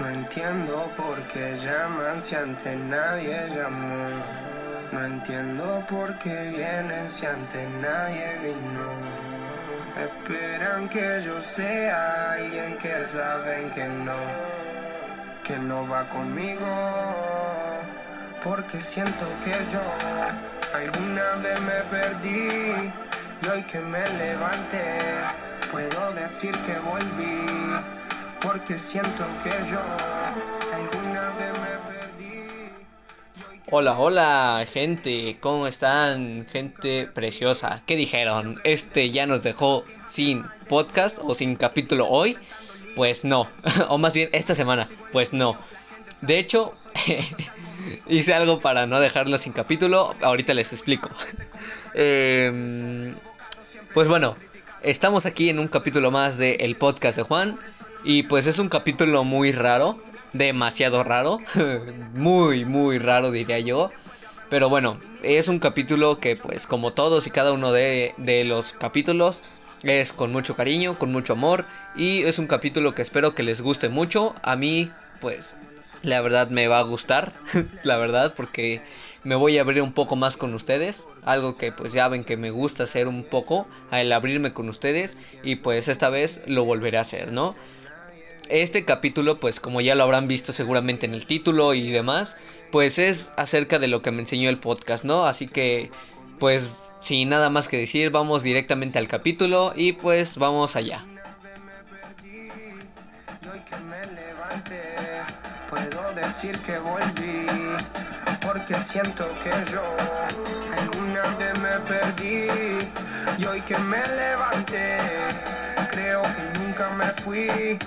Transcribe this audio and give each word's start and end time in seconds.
No 0.00 0.08
entiendo 0.08 0.90
por 0.96 1.22
qué 1.24 1.58
llaman 1.58 2.22
si 2.22 2.34
antes 2.34 2.74
nadie 2.74 3.50
llamó. 3.54 4.08
No 4.92 5.04
entiendo 5.04 5.84
por 5.90 6.18
qué 6.18 6.52
vienen 6.56 7.10
si 7.10 7.26
antes 7.26 7.68
nadie 7.82 8.38
vino. 8.42 8.88
Esperan 10.02 10.88
que 10.88 11.20
yo 11.22 11.42
sea 11.42 12.32
alguien 12.32 12.78
que 12.78 13.04
saben 13.04 13.68
que 13.72 13.84
no, 13.84 14.16
que 15.44 15.58
no 15.58 15.86
va 15.86 16.08
conmigo. 16.08 16.66
Porque 18.42 18.80
siento 18.80 19.26
que 19.44 19.52
yo 19.70 19.82
alguna 20.72 21.34
vez 21.42 21.60
me 21.60 21.78
perdí 21.90 22.48
y 23.42 23.48
hoy 23.48 23.62
que 23.64 23.80
me 23.80 24.08
levanté 24.16 24.98
puedo 25.70 26.12
decir 26.12 26.52
que 26.64 26.78
volví. 26.78 27.99
Porque 28.42 28.78
siento 28.78 29.24
que 29.44 29.50
yo 29.70 29.78
alguna 30.72 31.28
vez 31.36 31.52
me 31.60 31.92
perdí. 31.92 32.48
Hola, 33.70 33.98
hola, 33.98 34.66
gente, 34.72 35.36
¿cómo 35.40 35.66
están? 35.66 36.46
Gente 36.50 37.06
preciosa. 37.06 37.82
¿Qué 37.84 37.96
dijeron? 37.96 38.58
¿Este 38.64 39.10
ya 39.10 39.26
nos 39.26 39.42
dejó 39.42 39.84
sin 40.06 40.46
podcast 40.70 41.18
o 41.20 41.34
sin 41.34 41.54
capítulo 41.54 42.08
hoy? 42.08 42.38
Pues 42.96 43.26
no, 43.26 43.46
o 43.88 43.98
más 43.98 44.14
bien 44.14 44.30
esta 44.32 44.54
semana, 44.54 44.88
pues 45.12 45.34
no. 45.34 45.58
De 46.22 46.38
hecho, 46.38 46.72
hice 48.08 48.32
algo 48.32 48.58
para 48.58 48.86
no 48.86 49.00
dejarlo 49.00 49.36
sin 49.36 49.52
capítulo, 49.52 50.14
ahorita 50.22 50.54
les 50.54 50.72
explico. 50.72 51.10
Em, 51.92 53.16
pues 53.92 54.06
bueno, 54.06 54.36
estamos 54.82 55.26
aquí 55.26 55.50
en 55.50 55.58
un 55.58 55.66
capítulo 55.66 56.12
más 56.12 56.38
de 56.38 56.54
el 56.60 56.76
podcast 56.76 57.16
de 57.16 57.24
Juan 57.24 57.58
y 58.04 58.24
pues 58.24 58.46
es 58.46 58.58
un 58.58 58.68
capítulo 58.68 59.24
muy 59.24 59.52
raro, 59.52 59.98
demasiado 60.32 61.04
raro, 61.04 61.38
muy 62.14 62.64
muy 62.64 62.98
raro 62.98 63.30
diría 63.30 63.58
yo. 63.58 63.90
Pero 64.48 64.68
bueno, 64.68 64.98
es 65.22 65.48
un 65.48 65.60
capítulo 65.60 66.18
que 66.18 66.36
pues 66.36 66.66
como 66.66 66.92
todos 66.92 67.26
y 67.26 67.30
cada 67.30 67.52
uno 67.52 67.72
de, 67.72 68.14
de 68.16 68.44
los 68.44 68.72
capítulos 68.72 69.42
es 69.84 70.12
con 70.12 70.32
mucho 70.32 70.56
cariño, 70.56 70.98
con 70.98 71.12
mucho 71.12 71.34
amor 71.34 71.66
y 71.94 72.22
es 72.22 72.38
un 72.38 72.48
capítulo 72.48 72.94
que 72.94 73.02
espero 73.02 73.34
que 73.34 73.44
les 73.44 73.60
guste 73.60 73.88
mucho. 73.88 74.34
A 74.42 74.56
mí 74.56 74.90
pues 75.20 75.56
la 76.02 76.20
verdad 76.20 76.48
me 76.48 76.66
va 76.66 76.78
a 76.78 76.82
gustar, 76.82 77.32
la 77.84 77.96
verdad, 77.96 78.34
porque 78.34 78.80
me 79.22 79.34
voy 79.34 79.58
a 79.58 79.60
abrir 79.60 79.82
un 79.82 79.92
poco 79.92 80.16
más 80.16 80.36
con 80.36 80.54
ustedes, 80.54 81.06
algo 81.24 81.56
que 81.56 81.72
pues 81.72 81.92
ya 81.92 82.08
ven 82.08 82.24
que 82.24 82.36
me 82.36 82.50
gusta 82.50 82.84
hacer 82.84 83.06
un 83.06 83.22
poco, 83.22 83.66
al 83.90 84.12
abrirme 84.12 84.52
con 84.52 84.68
ustedes 84.68 85.16
y 85.42 85.56
pues 85.56 85.88
esta 85.88 86.08
vez 86.08 86.40
lo 86.46 86.64
volveré 86.64 86.98
a 86.98 87.02
hacer, 87.02 87.32
¿no? 87.32 87.54
Este 88.50 88.84
capítulo, 88.84 89.38
pues 89.38 89.60
como 89.60 89.80
ya 89.80 89.94
lo 89.94 90.02
habrán 90.02 90.26
visto 90.26 90.52
seguramente 90.52 91.06
en 91.06 91.14
el 91.14 91.24
título 91.24 91.72
y 91.72 91.90
demás, 91.90 92.36
pues 92.72 92.98
es 92.98 93.30
acerca 93.36 93.78
de 93.78 93.86
lo 93.86 94.02
que 94.02 94.10
me 94.10 94.20
enseñó 94.20 94.50
el 94.50 94.58
podcast, 94.58 95.04
¿no? 95.04 95.24
Así 95.26 95.46
que, 95.46 95.90
pues 96.40 96.68
sin 97.00 97.28
nada 97.28 97.48
más 97.48 97.68
que 97.68 97.76
decir, 97.76 98.10
vamos 98.10 98.42
directamente 98.42 98.98
al 98.98 99.06
capítulo 99.06 99.72
y 99.76 99.92
pues 99.92 100.36
vamos 100.36 100.74
allá. 100.74 101.04
Porque 108.42 108.74
siento 108.74 109.28
que 109.44 109.50
yo 109.72 109.82
alguna 110.76 111.22
vez 111.36 111.58
me 111.60 111.78
perdí. 111.86 112.48
Y 113.38 113.44
hoy 113.44 113.60
que 113.60 113.78
me 113.78 113.98
levanté, 113.98 114.98
creo 115.90 116.22
que 116.22 116.58
nunca 116.58 116.90
me 116.90 117.06
fui. 117.22 117.78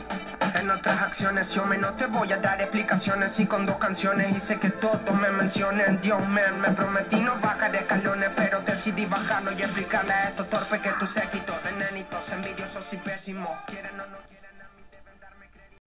En 0.59 0.69
otras 0.69 1.02
acciones 1.02 1.53
yo 1.53 1.66
me 1.66 1.77
no 1.77 1.94
te 1.94 2.05
voy 2.05 2.31
a 2.31 2.38
dar 2.38 2.61
explicaciones. 2.61 3.39
Y 3.39 3.45
con 3.45 3.66
dos 3.66 3.77
canciones 3.77 4.36
hice 4.36 4.59
que 4.59 4.69
todos 4.69 5.13
me 5.19 5.30
mencionen. 5.31 6.00
Dios 6.02 6.19
man, 6.27 6.61
me 6.61 6.69
prometí 6.69 7.17
no 7.17 7.39
bajar 7.39 7.75
escalones 7.75 8.30
pero 8.35 8.61
decidí 8.61 9.05
bajarlo 9.05 9.51
y 9.51 9.62
explicarle 9.62 10.13
a 10.13 10.29
estos 10.29 10.50
torpes 10.50 10.81
que 10.81 10.90
tu 11.00 11.06
séquito 11.06 11.53
de 11.63 11.85
nenitos 11.85 12.31
envidiosos 12.31 12.94
y 12.94 12.97
pésimos 12.97 13.50
quieren 13.67 13.91
o 14.00 14.07
no 14.07 14.17
quieren 14.28 14.62
a 14.62 14.69
mí 14.75 14.84
deben 14.91 15.19
darme 15.19 15.50
crédito. 15.50 15.81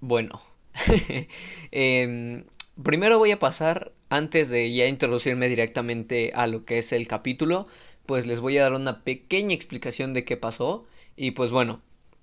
Bueno, 0.00 0.40
em, 1.70 2.44
primero 2.82 3.18
voy 3.18 3.32
a 3.32 3.38
pasar, 3.38 3.92
antes 4.10 4.48
de 4.48 4.72
ya 4.72 4.86
introducirme 4.86 5.48
directamente 5.48 6.32
a 6.34 6.46
lo 6.46 6.64
que 6.64 6.78
es 6.78 6.92
el 6.92 7.08
capítulo, 7.08 7.66
pues 8.06 8.26
les 8.26 8.40
voy 8.40 8.58
a 8.58 8.62
dar 8.62 8.72
una 8.74 9.02
pequeña 9.02 9.54
explicación 9.54 10.12
de 10.14 10.24
qué 10.24 10.36
pasó. 10.36 10.86
Y 11.16 11.32
pues 11.32 11.50
bueno, 11.50 11.80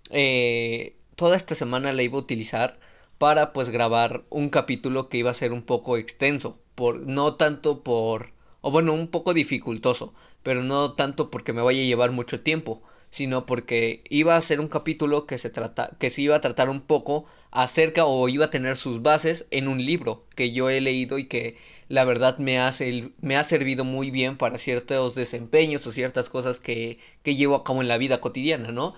eh, 0.10 0.96
toda 1.16 1.36
esta 1.36 1.56
semana 1.56 1.94
la 1.94 2.04
iba 2.04 2.18
a 2.18 2.22
utilizar 2.22 2.80
para 3.18 3.54
pues 3.54 3.70
grabar 3.70 4.24
un 4.30 4.50
capítulo 4.50 5.10
que 5.10 5.18
iba 5.18 5.32
a 5.32 5.36
ser 5.36 5.54
un 5.54 5.62
poco 5.64 5.98
extenso, 5.98 6.60
por, 6.76 7.00
no 7.02 7.36
tanto 7.36 7.84
por, 7.84 8.32
o 8.62 8.72
bueno, 8.72 8.94
un 8.94 9.08
poco 9.08 9.34
dificultoso, 9.34 10.14
pero 10.44 10.64
no 10.64 10.94
tanto 10.94 11.30
porque 11.30 11.54
me 11.54 11.62
vaya 11.62 11.82
a 11.82 11.86
llevar 11.86 12.12
mucho 12.12 12.42
tiempo, 12.42 12.82
sino 13.12 13.46
porque 13.46 14.04
iba 14.10 14.36
a 14.38 14.42
ser 14.42 14.60
un 14.60 14.68
capítulo 14.70 15.26
que 15.28 15.38
se 15.38 15.50
trata, 15.50 15.92
que 16.00 16.10
se 16.10 16.22
iba 16.24 16.36
a 16.36 16.42
tratar 16.42 16.70
un 16.70 16.82
poco 16.82 17.26
acerca 17.52 18.06
o 18.06 18.28
iba 18.30 18.46
a 18.46 18.50
tener 18.50 18.78
sus 18.78 19.02
bases 19.02 19.48
en 19.52 19.68
un 19.68 19.86
libro 19.86 20.26
que 20.36 20.52
yo 20.52 20.70
he 20.70 20.80
leído 20.82 21.18
y 21.20 21.26
que 21.28 21.58
la 21.90 22.06
verdad 22.06 22.38
me 22.38 22.58
ha, 22.60 22.70
sel- 22.70 23.12
me 23.22 23.36
ha 23.38 23.44
servido 23.44 23.84
muy 23.84 24.12
bien 24.12 24.38
para 24.38 24.58
ciertos 24.58 25.14
desempeños 25.16 25.86
o 25.86 25.92
ciertas 25.92 26.30
cosas 26.30 26.60
que, 26.62 27.00
que 27.24 27.36
llevo 27.36 27.56
a 27.56 27.64
cabo 27.66 27.82
en 27.82 27.88
la 27.90 27.98
vida 27.98 28.22
cotidiana, 28.22 28.72
¿no? 28.72 28.96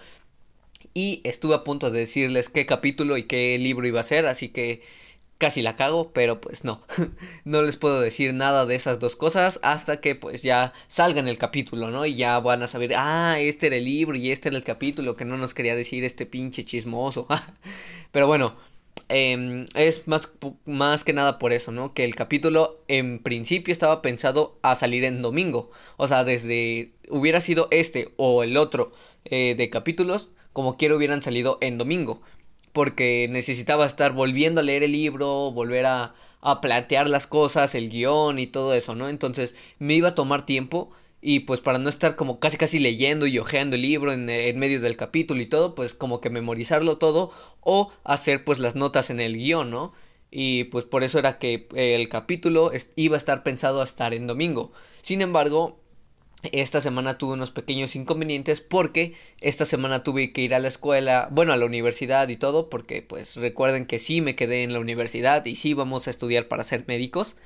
Y 0.94 1.22
estuve 1.24 1.56
a 1.56 1.64
punto 1.64 1.92
de 1.92 2.00
decirles 2.00 2.50
qué 2.50 2.66
capítulo 2.66 3.18
y 3.18 3.24
qué 3.24 3.58
libro 3.58 3.88
iba 3.88 4.00
a 4.00 4.04
ser, 4.04 4.28
así 4.28 4.50
que 4.50 4.81
casi 5.44 5.62
la 5.62 5.76
cago, 5.76 6.14
pero 6.14 6.40
pues 6.40 6.64
no. 6.64 6.81
No 7.46 7.62
les 7.64 7.76
puedo 7.78 8.00
decir 8.00 8.34
nada 8.34 8.66
de 8.66 8.76
esas 8.76 9.00
dos 9.00 9.16
cosas 9.18 9.59
hasta 9.62 10.00
que 10.00 10.16
pues 10.16 10.42
ya 10.42 10.72
salga 10.88 11.20
en 11.20 11.28
el 11.28 11.38
capítulo, 11.38 11.90
¿no? 11.92 12.06
Y 12.06 12.16
ya 12.16 12.40
van 12.40 12.64
a 12.64 12.68
saber, 12.68 12.94
ah, 12.96 13.38
este 13.40 13.68
era 13.68 13.76
el 13.76 13.86
libro 13.86 14.16
y 14.16 14.31
este 14.31 14.50
era 14.50 14.58
el 14.58 14.64
capítulo 14.64 15.18
que 15.18 15.26
no 15.26 15.38
nos 15.38 15.54
quería 15.54 15.76
decir 15.76 16.06
este 16.06 16.26
pinche 16.26 16.64
chismoso. 16.64 17.28
Pero 18.14 18.28
bueno, 18.28 18.56
em, 19.10 19.68
es 19.75 20.08
más, 20.08 20.31
más 20.66 21.04
que 21.04 21.14
nada 21.14 21.40
por 21.40 21.52
eso, 21.54 21.72
¿no? 21.74 21.94
Que 21.94 22.06
el 22.06 22.16
capítulo 22.16 22.81
en 22.88 23.20
principio 23.20 23.72
estaba 23.74 24.02
pensado 24.02 24.58
a 24.62 24.75
salir 24.75 25.04
en 25.04 25.22
domingo. 25.22 25.72
O 25.98 26.08
sea, 26.08 26.24
desde 26.24 26.94
hubiera 27.10 27.42
sido 27.42 27.68
este 27.72 28.14
o 28.18 28.44
el 28.44 28.56
otro 28.56 28.94
eh, 29.25 29.56
de 29.57 29.69
capítulos, 29.69 30.31
como 30.53 30.78
quiera 30.78 30.95
hubieran 30.95 31.22
salido 31.23 31.57
en 31.61 31.78
domingo. 31.78 32.22
Porque 32.73 33.28
necesitaba 33.29 33.85
estar 33.85 34.13
volviendo 34.13 34.61
a 34.61 34.63
leer 34.63 34.84
el 34.84 34.91
libro, 34.94 35.51
volver 35.51 35.85
a, 35.85 36.16
a 36.41 36.61
plantear 36.61 37.07
las 37.07 37.28
cosas, 37.28 37.75
el 37.75 37.89
guion 37.89 38.39
y 38.39 38.47
todo 38.47 38.73
eso, 38.73 38.95
¿no? 38.95 39.09
Entonces 39.09 39.56
me 39.79 39.94
iba 39.94 40.09
a 40.09 40.16
tomar 40.16 40.45
tiempo 40.45 40.91
y 41.22 41.41
pues 41.41 41.62
para 41.62 41.78
no 41.79 41.89
estar 41.89 42.16
como 42.16 42.39
casi 42.39 42.57
casi 42.57 42.79
leyendo 42.79 43.28
y 43.28 43.39
hojeando 43.39 43.75
el 43.78 43.83
libro 43.83 44.12
en, 44.12 44.29
en 44.29 44.59
medio 44.59 44.81
del 44.81 44.97
capítulo 44.97 45.41
y 45.41 45.45
todo, 45.45 45.73
pues 45.75 45.94
como 45.94 46.19
que 46.19 46.29
memorizarlo 46.29 46.97
todo 46.97 47.31
o 47.62 47.91
hacer 48.03 48.44
pues 48.44 48.59
las 48.59 48.75
notas 48.75 49.09
en 49.09 49.19
el 49.22 49.38
guion, 49.38 49.72
¿no? 49.72 49.94
Y 50.31 50.66
pues 50.66 50.83
por 50.85 51.03
eso 51.03 51.19
era 51.19 51.38
que 51.39 51.67
el 51.75 52.09
capítulo 52.09 52.72
iba 52.95 53.16
a 53.16 53.17
estar 53.17 53.44
pensado 53.44 53.81
a 53.81 53.83
estar 53.85 54.13
en 54.13 54.28
domingo. 54.28 54.72
Sin 55.01 55.22
embargo, 55.22 55.79
esta 56.52 56.81
semana 56.81 57.18
tuve 57.18 57.34
unos 57.34 57.52
pequeños 57.52 57.96
inconvenientes 57.96 58.59
porque 58.62 59.16
esta 59.42 59.66
semana 59.66 60.04
tuve 60.04 60.34
que 60.34 60.42
ir 60.42 60.54
a 60.54 60.59
la 60.59 60.68
escuela, 60.68 61.28
bueno, 61.31 61.54
a 61.54 61.58
la 61.58 61.66
universidad 61.66 62.28
y 62.30 62.36
todo, 62.36 62.70
porque 62.70 63.02
pues 63.02 63.38
recuerden 63.38 63.86
que 63.86 64.00
sí 64.00 64.22
me 64.22 64.36
quedé 64.36 64.64
en 64.64 64.74
la 64.74 64.80
universidad 64.80 65.46
y 65.46 65.56
sí 65.56 65.74
vamos 65.74 66.08
a 66.08 66.12
estudiar 66.12 66.48
para 66.48 66.64
ser 66.64 66.84
médicos. 66.88 67.38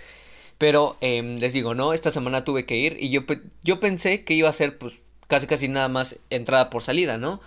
Pero 0.57 0.97
em, 1.01 1.37
les 1.37 1.53
digo, 1.53 1.75
no, 1.75 1.93
esta 1.93 2.11
semana 2.11 2.43
tuve 2.43 2.65
que 2.65 2.77
ir 2.77 2.97
y 2.99 3.09
yo, 3.09 3.21
yo 3.63 3.79
pensé 3.79 4.23
que 4.23 4.33
iba 4.33 4.49
a 4.49 4.53
ser 4.53 4.77
pues 4.79 5.03
casi 5.27 5.45
casi 5.45 5.67
nada 5.67 5.87
más 5.89 6.17
entrada 6.29 6.69
por 6.69 6.81
salida, 6.81 7.17
¿no? 7.17 7.41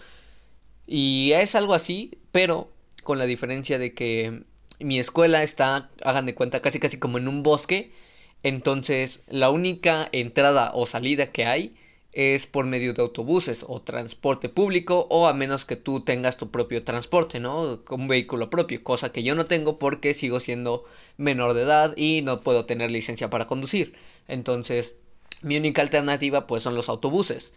Y 0.86 1.32
es 1.32 1.54
algo 1.54 1.74
así, 1.74 2.18
pero 2.32 2.70
con 3.02 3.18
la 3.18 3.26
diferencia 3.26 3.78
de 3.78 3.94
que 3.94 4.44
mi 4.78 4.98
escuela 4.98 5.42
está, 5.42 5.90
hagan 6.04 6.26
de 6.26 6.34
cuenta, 6.34 6.60
casi 6.60 6.78
casi 6.80 6.98
como 6.98 7.18
en 7.18 7.28
un 7.28 7.42
bosque. 7.42 7.92
Entonces, 8.42 9.22
la 9.28 9.50
única 9.50 10.08
entrada 10.12 10.72
o 10.74 10.86
salida 10.86 11.32
que 11.32 11.44
hay 11.44 11.74
es 12.12 12.46
por 12.46 12.66
medio 12.66 12.92
de 12.92 13.02
autobuses 13.02 13.64
o 13.68 13.82
transporte 13.82 14.48
público 14.48 15.06
o 15.10 15.28
a 15.28 15.32
menos 15.34 15.64
que 15.64 15.76
tú 15.76 16.00
tengas 16.00 16.36
tu 16.36 16.50
propio 16.50 16.82
transporte, 16.84 17.38
¿no? 17.38 17.82
Un 17.88 18.08
vehículo 18.08 18.50
propio, 18.50 18.82
cosa 18.82 19.12
que 19.12 19.22
yo 19.22 19.34
no 19.34 19.46
tengo 19.46 19.78
porque 19.78 20.14
sigo 20.14 20.40
siendo 20.40 20.84
menor 21.18 21.54
de 21.54 21.62
edad 21.62 21.96
y 21.96 22.22
no 22.22 22.40
puedo 22.40 22.66
tener 22.66 22.90
licencia 22.90 23.30
para 23.30 23.46
conducir. 23.46 23.94
Entonces, 24.26 24.96
mi 25.42 25.56
única 25.56 25.82
alternativa 25.82 26.46
pues 26.46 26.62
son 26.62 26.74
los 26.74 26.88
autobuses. 26.88 27.52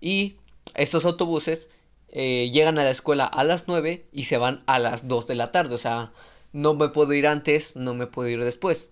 Y 0.00 0.36
estos 0.74 1.04
autobuses 1.06 1.70
eh, 2.08 2.50
llegan 2.52 2.78
a 2.78 2.84
la 2.84 2.90
escuela 2.90 3.24
a 3.26 3.44
las 3.44 3.68
9 3.68 4.06
y 4.12 4.24
se 4.24 4.36
van 4.38 4.62
a 4.66 4.78
las 4.78 5.08
2 5.08 5.26
de 5.26 5.34
la 5.34 5.50
tarde. 5.50 5.74
O 5.74 5.78
sea, 5.78 6.12
no 6.52 6.74
me 6.74 6.88
puedo 6.90 7.14
ir 7.14 7.26
antes, 7.26 7.74
no 7.76 7.94
me 7.94 8.06
puedo 8.06 8.28
ir 8.28 8.42
después. 8.44 8.90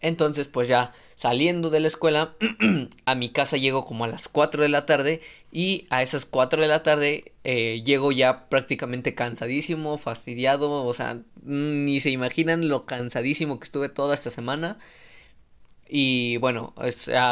Entonces, 0.00 0.48
pues 0.48 0.68
ya 0.68 0.92
saliendo 1.14 1.70
de 1.70 1.80
la 1.80 1.88
escuela, 1.88 2.34
a 3.04 3.14
mi 3.14 3.30
casa 3.30 3.56
llego 3.58 3.84
como 3.84 4.04
a 4.04 4.08
las 4.08 4.28
4 4.28 4.62
de 4.62 4.68
la 4.70 4.86
tarde 4.86 5.20
y 5.52 5.86
a 5.90 6.02
esas 6.02 6.24
4 6.24 6.62
de 6.62 6.68
la 6.68 6.82
tarde 6.82 7.32
eh, 7.44 7.82
llego 7.84 8.10
ya 8.12 8.48
prácticamente 8.48 9.14
cansadísimo, 9.14 9.98
fastidiado, 9.98 10.84
o 10.84 10.94
sea, 10.94 11.20
ni 11.42 12.00
se 12.00 12.10
imaginan 12.10 12.68
lo 12.68 12.86
cansadísimo 12.86 13.58
que 13.60 13.64
estuve 13.64 13.88
toda 13.90 14.14
esta 14.14 14.30
semana. 14.30 14.78
Y 15.88 16.36
bueno, 16.36 16.72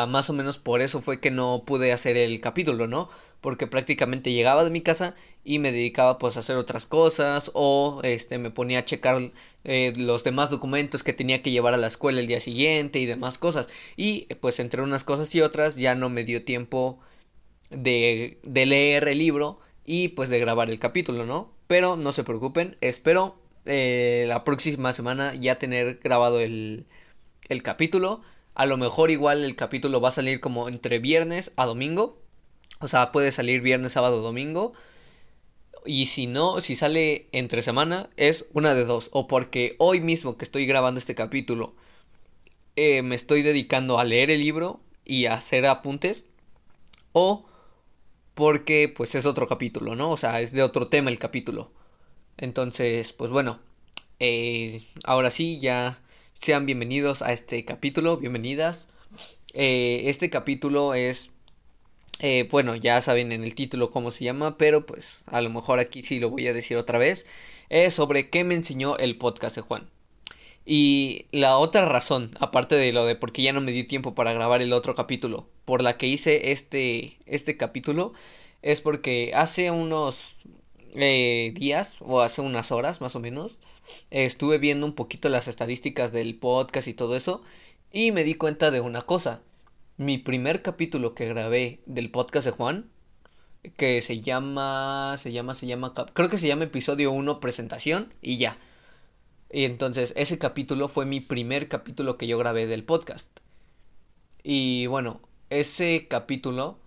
más 0.08 0.30
o 0.30 0.32
menos 0.32 0.58
por 0.58 0.80
eso 0.82 1.00
fue 1.00 1.20
que 1.20 1.30
no 1.30 1.62
pude 1.64 1.92
hacer 1.92 2.16
el 2.16 2.40
capítulo, 2.40 2.88
¿no? 2.88 3.08
Porque 3.40 3.66
prácticamente 3.66 4.32
llegaba 4.32 4.64
de 4.64 4.70
mi 4.70 4.80
casa 4.80 5.14
y 5.44 5.58
me 5.60 5.72
dedicaba 5.72 6.18
pues 6.18 6.36
a 6.36 6.40
hacer 6.40 6.56
otras 6.56 6.86
cosas 6.86 7.50
o 7.54 8.00
este 8.02 8.38
me 8.38 8.50
ponía 8.50 8.80
a 8.80 8.84
checar 8.84 9.20
eh, 9.64 9.92
los 9.96 10.24
demás 10.24 10.50
documentos 10.50 11.02
que 11.04 11.12
tenía 11.12 11.42
que 11.42 11.50
llevar 11.50 11.74
a 11.74 11.76
la 11.76 11.86
escuela 11.86 12.20
el 12.20 12.26
día 12.26 12.40
siguiente 12.40 12.98
y 12.98 13.06
demás 13.06 13.38
cosas. 13.38 13.68
Y 13.96 14.26
pues 14.40 14.58
entre 14.60 14.82
unas 14.82 15.04
cosas 15.04 15.34
y 15.34 15.40
otras 15.40 15.76
ya 15.76 15.94
no 15.94 16.08
me 16.08 16.24
dio 16.24 16.44
tiempo 16.44 16.98
de, 17.70 18.38
leer 18.44 19.08
el 19.08 19.18
libro 19.18 19.60
y 19.84 20.08
pues 20.08 20.28
de 20.30 20.38
grabar 20.40 20.70
el 20.70 20.78
capítulo, 20.78 21.26
¿no? 21.26 21.52
Pero 21.66 21.96
no 21.96 22.12
se 22.12 22.24
preocupen, 22.24 22.76
espero 22.80 23.38
eh, 23.66 24.24
la 24.28 24.44
próxima 24.44 24.92
semana 24.92 25.34
ya 25.34 25.58
tener 25.58 26.00
grabado 26.02 26.40
el, 26.40 26.86
el 27.48 27.62
capítulo 27.62 28.22
a 28.58 28.66
lo 28.66 28.76
mejor 28.76 29.12
igual 29.12 29.44
el 29.44 29.54
capítulo 29.54 30.00
va 30.00 30.08
a 30.08 30.12
salir 30.12 30.40
como 30.40 30.68
entre 30.68 30.98
viernes 30.98 31.52
a 31.54 31.64
domingo. 31.64 32.18
O 32.80 32.88
sea, 32.88 33.12
puede 33.12 33.32
salir 33.32 33.60
viernes, 33.60 33.92
sábado, 33.92 34.22
domingo. 34.22 34.72
Y 35.84 36.06
si 36.06 36.26
no, 36.26 36.60
si 36.60 36.76
sale 36.76 37.28
entre 37.32 37.62
semana, 37.62 38.10
es 38.16 38.46
una 38.52 38.74
de 38.74 38.84
dos. 38.84 39.10
O 39.12 39.26
porque 39.26 39.76
hoy 39.78 40.00
mismo 40.00 40.36
que 40.36 40.44
estoy 40.44 40.66
grabando 40.66 40.98
este 40.98 41.14
capítulo, 41.14 41.74
eh, 42.76 43.02
me 43.02 43.14
estoy 43.14 43.42
dedicando 43.42 43.98
a 43.98 44.04
leer 44.04 44.30
el 44.30 44.40
libro 44.40 44.80
y 45.04 45.26
a 45.26 45.34
hacer 45.34 45.66
apuntes. 45.66 46.26
O 47.12 47.46
porque 48.34 48.92
pues 48.94 49.14
es 49.14 49.26
otro 49.26 49.46
capítulo, 49.48 49.96
¿no? 49.96 50.10
O 50.10 50.16
sea, 50.16 50.40
es 50.40 50.52
de 50.52 50.62
otro 50.62 50.88
tema 50.88 51.10
el 51.10 51.18
capítulo. 51.18 51.72
Entonces, 52.36 53.12
pues 53.12 53.30
bueno. 53.30 53.60
Eh, 54.20 54.82
ahora 55.04 55.30
sí, 55.30 55.60
ya 55.60 56.00
sean 56.38 56.66
bienvenidos 56.66 57.22
a 57.22 57.32
este 57.32 57.64
capítulo, 57.64 58.16
bienvenidas. 58.16 58.88
Eh, 59.54 60.02
este 60.06 60.30
capítulo 60.30 60.94
es, 60.94 61.32
eh, 62.20 62.48
bueno, 62.50 62.74
ya 62.76 63.00
saben 63.00 63.32
en 63.32 63.44
el 63.44 63.54
título 63.54 63.90
cómo 63.90 64.10
se 64.10 64.24
llama, 64.24 64.56
pero 64.58 64.86
pues 64.86 65.24
a 65.26 65.40
lo 65.40 65.50
mejor 65.50 65.78
aquí 65.78 66.02
sí 66.02 66.18
lo 66.20 66.30
voy 66.30 66.46
a 66.48 66.52
decir 66.52 66.76
otra 66.76 66.98
vez. 66.98 67.26
Es 67.68 67.94
sobre 67.94 68.30
qué 68.30 68.44
me 68.44 68.54
enseñó 68.54 68.96
el 68.98 69.18
podcast 69.18 69.56
de 69.56 69.62
Juan. 69.62 69.88
Y 70.64 71.26
la 71.32 71.58
otra 71.58 71.86
razón, 71.86 72.32
aparte 72.40 72.76
de 72.76 72.92
lo 72.92 73.06
de 73.06 73.16
por 73.16 73.32
qué 73.32 73.42
ya 73.42 73.52
no 73.52 73.60
me 73.60 73.72
dio 73.72 73.86
tiempo 73.86 74.14
para 74.14 74.32
grabar 74.34 74.62
el 74.62 74.72
otro 74.72 74.94
capítulo, 74.94 75.48
por 75.64 75.82
la 75.82 75.96
que 75.96 76.06
hice 76.08 76.52
este, 76.52 77.16
este 77.26 77.56
capítulo, 77.56 78.12
es 78.62 78.80
porque 78.82 79.32
hace 79.34 79.70
unos 79.70 80.36
eh, 80.94 81.52
días, 81.54 81.98
o 82.00 82.20
hace 82.20 82.42
unas 82.42 82.72
horas 82.72 83.00
más 83.00 83.16
o 83.16 83.20
menos, 83.20 83.58
estuve 84.10 84.58
viendo 84.58 84.86
un 84.86 84.94
poquito 84.94 85.28
las 85.28 85.48
estadísticas 85.48 86.12
del 86.12 86.36
podcast 86.36 86.88
y 86.88 86.94
todo 86.94 87.16
eso 87.16 87.42
y 87.92 88.12
me 88.12 88.24
di 88.24 88.34
cuenta 88.34 88.70
de 88.70 88.80
una 88.80 89.02
cosa. 89.02 89.42
Mi 89.98 90.16
primer 90.16 90.62
capítulo 90.62 91.12
que 91.16 91.26
grabé 91.26 91.80
del 91.86 92.12
podcast 92.12 92.46
de 92.46 92.52
Juan, 92.52 92.88
que 93.76 94.00
se 94.00 94.20
llama, 94.20 95.16
se 95.18 95.32
llama, 95.32 95.56
se 95.56 95.66
llama, 95.66 95.92
creo 96.14 96.28
que 96.28 96.38
se 96.38 96.46
llama 96.46 96.64
episodio 96.64 97.10
1 97.10 97.40
presentación 97.40 98.14
y 98.22 98.36
ya. 98.36 98.56
Y 99.50 99.64
entonces 99.64 100.14
ese 100.16 100.38
capítulo 100.38 100.88
fue 100.88 101.04
mi 101.04 101.20
primer 101.20 101.68
capítulo 101.68 102.16
que 102.16 102.28
yo 102.28 102.38
grabé 102.38 102.68
del 102.68 102.84
podcast. 102.84 103.28
Y 104.44 104.86
bueno, 104.86 105.20
ese 105.50 106.06
capítulo 106.06 106.78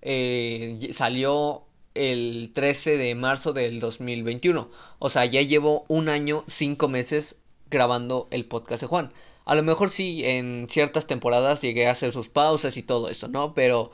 eh, 0.00 0.90
salió 0.92 1.64
el 1.94 2.52
13 2.54 2.98
de 2.98 3.16
marzo 3.16 3.52
del 3.52 3.80
2021. 3.80 4.70
O 5.00 5.10
sea, 5.10 5.24
ya 5.24 5.42
llevo 5.42 5.86
un 5.88 6.08
año, 6.08 6.44
cinco 6.46 6.86
meses 6.86 7.34
grabando 7.68 8.28
el 8.30 8.44
podcast 8.46 8.82
de 8.82 8.86
Juan. 8.86 9.12
A 9.50 9.54
lo 9.56 9.62
mejor 9.62 9.90
sí, 9.90 10.22
en 10.24 10.68
ciertas 10.70 11.06
temporadas 11.06 11.60
llegué 11.60 11.86
a 11.86 11.90
hacer 11.90 12.12
sus 12.12 12.28
pausas 12.28 12.76
y 12.76 12.82
todo 12.82 13.08
eso, 13.10 13.28
¿no? 13.28 13.52
Pero 13.54 13.90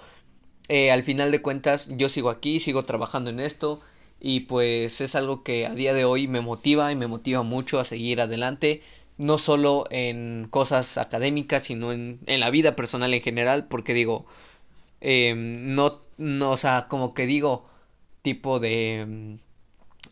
eh, 0.68 0.90
al 0.92 1.02
final 1.02 1.30
de 1.32 1.42
cuentas 1.42 1.88
yo 1.96 2.08
sigo 2.10 2.30
aquí, 2.30 2.60
sigo 2.60 2.84
trabajando 2.84 3.30
en 3.30 3.40
esto 3.40 3.80
y 4.20 4.40
pues 4.40 5.00
es 5.00 5.14
algo 5.14 5.42
que 5.44 5.66
a 5.66 5.74
día 5.74 5.94
de 5.94 6.04
hoy 6.04 6.28
me 6.28 6.40
motiva 6.42 6.92
y 6.92 6.96
me 6.96 7.06
motiva 7.08 7.42
mucho 7.42 7.80
a 7.80 7.84
seguir 7.84 8.20
adelante, 8.20 8.82
no 9.18 9.38
solo 9.38 9.86
en 9.90 10.48
cosas 10.50 10.98
académicas, 10.98 11.64
sino 11.64 11.92
en, 11.92 12.20
en 12.26 12.40
la 12.40 12.50
vida 12.50 12.76
personal 12.76 13.14
en 13.14 13.22
general, 13.22 13.68
porque 13.68 13.94
digo, 13.94 14.26
eh, 15.00 15.34
no, 15.36 16.00
no, 16.18 16.50
o 16.52 16.56
sea, 16.58 16.86
como 16.88 17.14
que 17.14 17.26
digo, 17.26 17.66
tipo 18.22 18.60
de... 18.60 19.38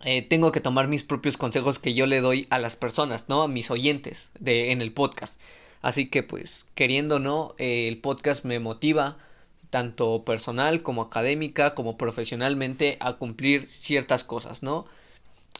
Eh, 0.04 0.22
tengo 0.22 0.52
que 0.52 0.60
tomar 0.60 0.86
mis 0.86 1.02
propios 1.02 1.36
consejos 1.38 1.78
que 1.78 1.94
yo 1.94 2.06
le 2.06 2.20
doy 2.20 2.46
a 2.50 2.58
las 2.58 2.76
personas, 2.76 3.28
¿no? 3.28 3.42
A 3.42 3.48
mis 3.48 3.70
oyentes 3.70 4.30
de, 4.38 4.70
en 4.70 4.82
el 4.82 4.92
podcast. 4.92 5.40
Así 5.82 6.06
que 6.08 6.22
pues, 6.22 6.66
queriendo 6.74 7.16
o 7.16 7.18
no, 7.18 7.54
eh, 7.58 7.88
el 7.88 7.98
podcast 7.98 8.44
me 8.44 8.58
motiva 8.58 9.16
tanto 9.70 10.24
personal 10.24 10.82
como 10.82 11.02
académica 11.02 11.74
como 11.74 11.96
profesionalmente 11.98 12.96
a 13.00 13.14
cumplir 13.14 13.66
ciertas 13.66 14.24
cosas, 14.24 14.62
¿no? 14.62 14.86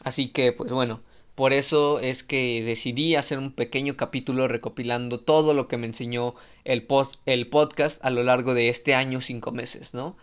Así 0.05 0.29
que 0.29 0.53
pues 0.53 0.71
bueno, 0.73 1.01
por 1.35 1.53
eso 1.53 1.99
es 2.01 2.23
que 2.23 2.63
decidí 2.63 3.17
hacer 3.17 3.39
un 3.39 3.53
pequeño 3.53 3.97
capítulo 3.97 4.47
recopilando 4.47 5.21
todo 5.21 5.53
lo 5.55 5.69
que 5.69 5.79
me 5.79 5.87
enseñó 5.87 6.35
el, 6.65 6.85
post, 6.85 7.21
el 7.27 7.49
podcast 7.49 8.05
a 8.05 8.11
lo 8.11 8.23
largo 8.23 8.55
de 8.55 8.69
este 8.69 8.95
año 8.95 9.21
cinco 9.21 9.53
meses, 9.53 9.95
¿no? 9.95 10.17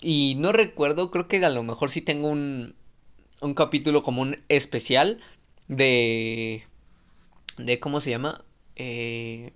Y 0.00 0.36
no 0.38 0.52
recuerdo, 0.52 1.10
creo 1.10 1.28
que 1.28 1.44
a 1.44 1.50
lo 1.50 1.62
mejor 1.62 1.90
sí 1.90 2.00
tengo 2.00 2.28
un, 2.28 2.74
un 3.42 3.54
capítulo 3.54 4.02
como 4.02 4.22
un 4.22 4.42
especial 4.48 5.18
de... 5.68 6.64
de 7.58 7.80
¿Cómo 7.80 8.00
se 8.00 8.10
llama? 8.10 8.44
Eh, 8.76 9.52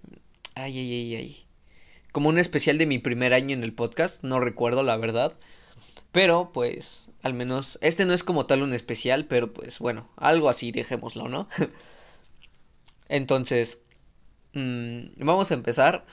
ay, 0.54 0.78
ay, 0.78 0.92
ay, 0.92 1.14
ay. 1.14 1.46
Como 2.12 2.28
un 2.28 2.38
especial 2.38 2.78
de 2.78 2.86
mi 2.86 2.98
primer 2.98 3.32
año 3.32 3.54
en 3.54 3.62
el 3.62 3.72
podcast, 3.72 4.22
no 4.22 4.40
recuerdo 4.40 4.82
la 4.82 4.96
verdad. 4.96 5.38
Pero 6.12 6.50
pues, 6.52 7.10
al 7.22 7.34
menos, 7.34 7.78
este 7.80 8.06
no 8.06 8.12
es 8.12 8.24
como 8.24 8.46
tal 8.46 8.62
un 8.62 8.72
especial, 8.74 9.26
pero 9.26 9.52
pues 9.52 9.78
bueno, 9.78 10.08
algo 10.16 10.48
así, 10.48 10.72
dejémoslo, 10.72 11.28
¿no? 11.28 11.48
Entonces, 13.08 13.78
mmm, 14.52 15.08
vamos 15.18 15.50
a 15.50 15.54
empezar 15.54 16.04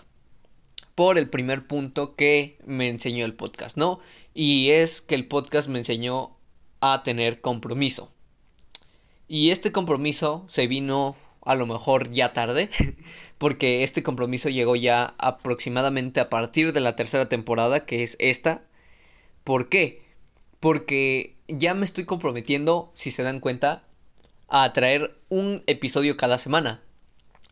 por 0.93 1.17
el 1.17 1.29
primer 1.29 1.65
punto 1.65 2.13
que 2.13 2.57
me 2.65 2.87
enseñó 2.89 3.25
el 3.25 3.33
podcast, 3.33 3.77
¿no? 3.77 3.99
Y 4.35 4.69
es 4.69 5.01
que 5.01 5.15
el 5.15 5.27
podcast 5.27 5.67
me 5.67 5.79
enseñó 5.79 6.37
a 6.85 7.01
tener 7.01 7.39
compromiso. 7.39 8.11
Y 9.29 9.51
este 9.51 9.71
compromiso 9.71 10.43
se 10.49 10.67
vino 10.67 11.15
a 11.41 11.55
lo 11.55 11.65
mejor 11.65 12.11
ya 12.11 12.33
tarde, 12.33 12.69
porque 13.37 13.83
este 13.83 14.03
compromiso 14.03 14.49
llegó 14.49 14.75
ya 14.75 15.15
aproximadamente 15.17 16.19
a 16.19 16.29
partir 16.29 16.73
de 16.73 16.81
la 16.81 16.97
tercera 16.97 17.29
temporada, 17.29 17.85
que 17.85 18.03
es 18.03 18.17
esta. 18.19 18.63
¿Por 19.45 19.69
qué? 19.69 20.03
Porque 20.59 21.37
ya 21.47 21.73
me 21.73 21.85
estoy 21.85 22.03
comprometiendo, 22.03 22.91
si 22.95 23.11
se 23.11 23.23
dan 23.23 23.39
cuenta, 23.39 23.83
a 24.49 24.73
traer 24.73 25.15
un 25.29 25.63
episodio 25.67 26.17
cada 26.17 26.37
semana. 26.37 26.81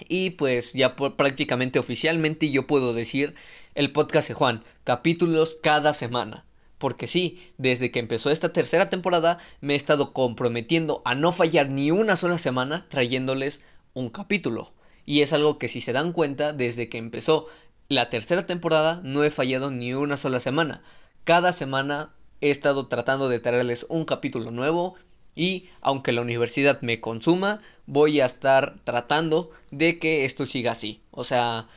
Y 0.10 0.32
pues 0.32 0.74
ya 0.74 0.98
prácticamente 0.98 1.80
oficialmente 1.80 2.52
yo 2.52 2.68
puedo 2.68 2.94
decir 2.94 3.34
el 3.76 3.94
podcast 3.94 4.28
de 4.28 4.34
Juan, 4.34 4.64
capítulos 4.84 5.58
cada 5.64 5.94
semana. 5.94 6.44
Porque 6.82 7.06
sí, 7.06 7.40
desde 7.60 7.92
que 7.92 8.00
empezó 8.00 8.32
esta 8.32 8.54
tercera 8.54 8.90
temporada 8.90 9.38
me 9.62 9.74
he 9.74 9.76
estado 9.76 10.14
comprometiendo 10.14 11.04
a 11.06 11.14
no 11.14 11.32
fallar 11.32 11.70
ni 11.70 11.92
una 11.92 12.16
sola 12.16 12.40
semana 12.40 12.88
trayéndoles 12.90 13.62
un 13.94 14.10
capítulo. 14.10 14.74
Y 15.06 15.22
es 15.22 15.32
algo 15.32 15.60
que 15.60 15.68
si 15.68 15.80
se 15.80 15.94
dan 15.94 16.12
cuenta, 16.12 16.54
desde 16.54 16.90
que 16.90 16.98
empezó 16.98 17.46
la 17.88 18.10
tercera 18.10 18.48
temporada 18.48 19.00
no 19.04 19.24
he 19.24 19.30
fallado 19.30 19.70
ni 19.70 19.94
una 19.94 20.18
sola 20.18 20.40
semana. 20.40 20.82
Cada 21.24 21.54
semana 21.54 22.16
he 22.42 22.50
estado 22.50 22.88
tratando 22.88 23.30
de 23.30 23.40
traerles 23.40 23.86
un 23.88 24.04
capítulo 24.04 24.50
nuevo 24.50 24.96
y 25.36 25.70
aunque 25.82 26.14
la 26.14 26.22
universidad 26.22 26.82
me 26.82 27.00
consuma, 27.00 27.62
voy 27.86 28.22
a 28.22 28.26
estar 28.26 28.74
tratando 28.86 29.52
de 29.70 30.00
que 30.00 30.26
esto 30.26 30.48
siga 30.48 30.72
así. 30.72 31.04
O 31.12 31.26
sea, 31.26 31.68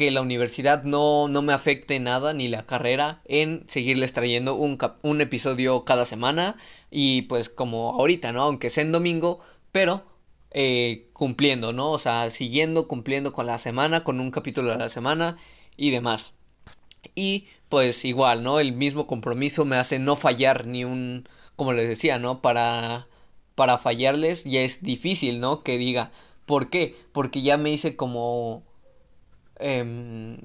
que 0.00 0.10
la 0.10 0.22
universidad 0.22 0.82
no, 0.84 1.28
no 1.28 1.42
me 1.42 1.52
afecte 1.52 2.00
nada 2.00 2.32
ni 2.32 2.48
la 2.48 2.64
carrera 2.64 3.20
en 3.26 3.64
seguirles 3.68 4.14
trayendo 4.14 4.54
un, 4.54 4.78
un 5.02 5.20
episodio 5.20 5.84
cada 5.84 6.06
semana 6.06 6.56
y 6.90 7.22
pues 7.22 7.50
como 7.50 7.90
ahorita, 7.90 8.32
¿no? 8.32 8.44
Aunque 8.44 8.70
sea 8.70 8.82
en 8.82 8.92
domingo, 8.92 9.40
pero 9.72 10.02
eh, 10.52 11.06
cumpliendo, 11.12 11.74
¿no? 11.74 11.90
O 11.90 11.98
sea, 11.98 12.30
siguiendo, 12.30 12.88
cumpliendo 12.88 13.34
con 13.34 13.44
la 13.46 13.58
semana, 13.58 14.02
con 14.02 14.20
un 14.20 14.30
capítulo 14.30 14.72
a 14.72 14.78
la 14.78 14.88
semana 14.88 15.36
y 15.76 15.90
demás. 15.90 16.32
Y 17.14 17.48
pues 17.68 18.02
igual, 18.06 18.42
¿no? 18.42 18.58
El 18.58 18.72
mismo 18.72 19.06
compromiso 19.06 19.66
me 19.66 19.76
hace 19.76 19.98
no 19.98 20.16
fallar 20.16 20.66
ni 20.66 20.82
un 20.84 21.28
como 21.56 21.74
les 21.74 21.86
decía, 21.88 22.18
¿no? 22.18 22.40
Para, 22.40 23.06
para 23.54 23.76
fallarles 23.76 24.44
ya 24.44 24.62
es 24.62 24.82
difícil, 24.82 25.40
¿no? 25.40 25.62
Que 25.62 25.76
diga, 25.76 26.10
¿por 26.46 26.70
qué? 26.70 26.96
Porque 27.12 27.42
ya 27.42 27.58
me 27.58 27.70
hice 27.70 27.96
como 27.96 28.62
Em, 29.60 30.38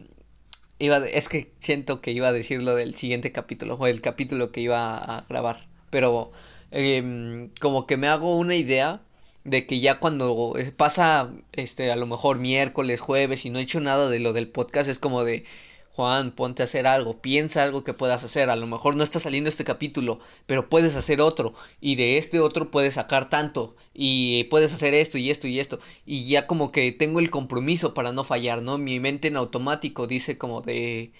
iba 0.80 0.98
es 0.98 1.30
que 1.30 1.52
siento 1.60 2.02
que 2.02 2.12
iba 2.12 2.28
a 2.30 2.34
decir 2.34 2.62
lo 2.64 2.76
del 2.76 2.96
siguiente 2.96 3.32
capítulo 3.32 3.76
o 3.76 3.88
el 3.88 4.02
capítulo 4.02 4.52
que 4.52 4.62
iba 4.62 4.98
a 4.98 5.26
grabar. 5.30 5.68
Pero 5.90 6.32
em, 6.72 7.50
como 7.62 7.88
que 7.88 7.98
me 7.98 8.08
hago 8.08 8.38
una 8.38 8.56
idea 8.56 9.02
de 9.44 9.66
que 9.68 9.80
ya 9.80 10.00
cuando 10.00 10.56
pasa 10.78 11.32
este 11.54 11.92
a 11.92 11.96
lo 11.96 12.08
mejor 12.08 12.40
miércoles, 12.40 13.00
jueves 13.02 13.46
y 13.46 13.50
no 13.52 13.60
he 13.60 13.64
hecho 13.64 13.80
nada 13.80 14.10
de 14.10 14.20
lo 14.20 14.34
del 14.34 14.50
podcast 14.50 14.90
es 14.90 15.00
como 15.00 15.24
de 15.24 15.46
Juan, 15.96 16.32
ponte 16.32 16.62
a 16.62 16.66
hacer 16.66 16.88
algo, 16.88 17.22
piensa 17.22 17.64
algo 17.64 17.86
que 17.86 17.94
puedas 17.94 18.24
hacer. 18.26 18.50
A 18.50 18.58
lo 18.58 18.68
mejor 18.68 18.98
no 18.98 19.04
está 19.04 19.20
saliendo 19.22 19.50
este 19.50 19.64
capítulo, 19.64 20.20
pero 20.46 20.68
puedes 20.70 20.96
hacer 20.98 21.22
otro. 21.22 21.54
Y 21.80 21.96
de 21.96 22.18
este 22.18 22.42
otro 22.42 22.70
puedes 22.70 22.96
sacar 22.96 23.30
tanto. 23.30 23.76
Y 23.94 24.44
puedes 24.46 24.74
hacer 24.74 24.94
esto 24.94 25.18
y 25.18 25.32
esto 25.32 25.48
y 25.48 25.60
esto. 25.62 25.80
Y 26.06 26.28
ya 26.28 26.48
como 26.48 26.72
que 26.74 26.92
tengo 26.92 27.20
el 27.22 27.32
compromiso 27.32 27.94
para 27.94 28.12
no 28.12 28.26
fallar, 28.26 28.62
¿no? 28.62 28.78
Mi 28.78 29.00
mente 29.00 29.30
en 29.30 29.38
automático 29.38 30.06
dice 30.08 30.38
como 30.38 30.62
de... 30.62 31.14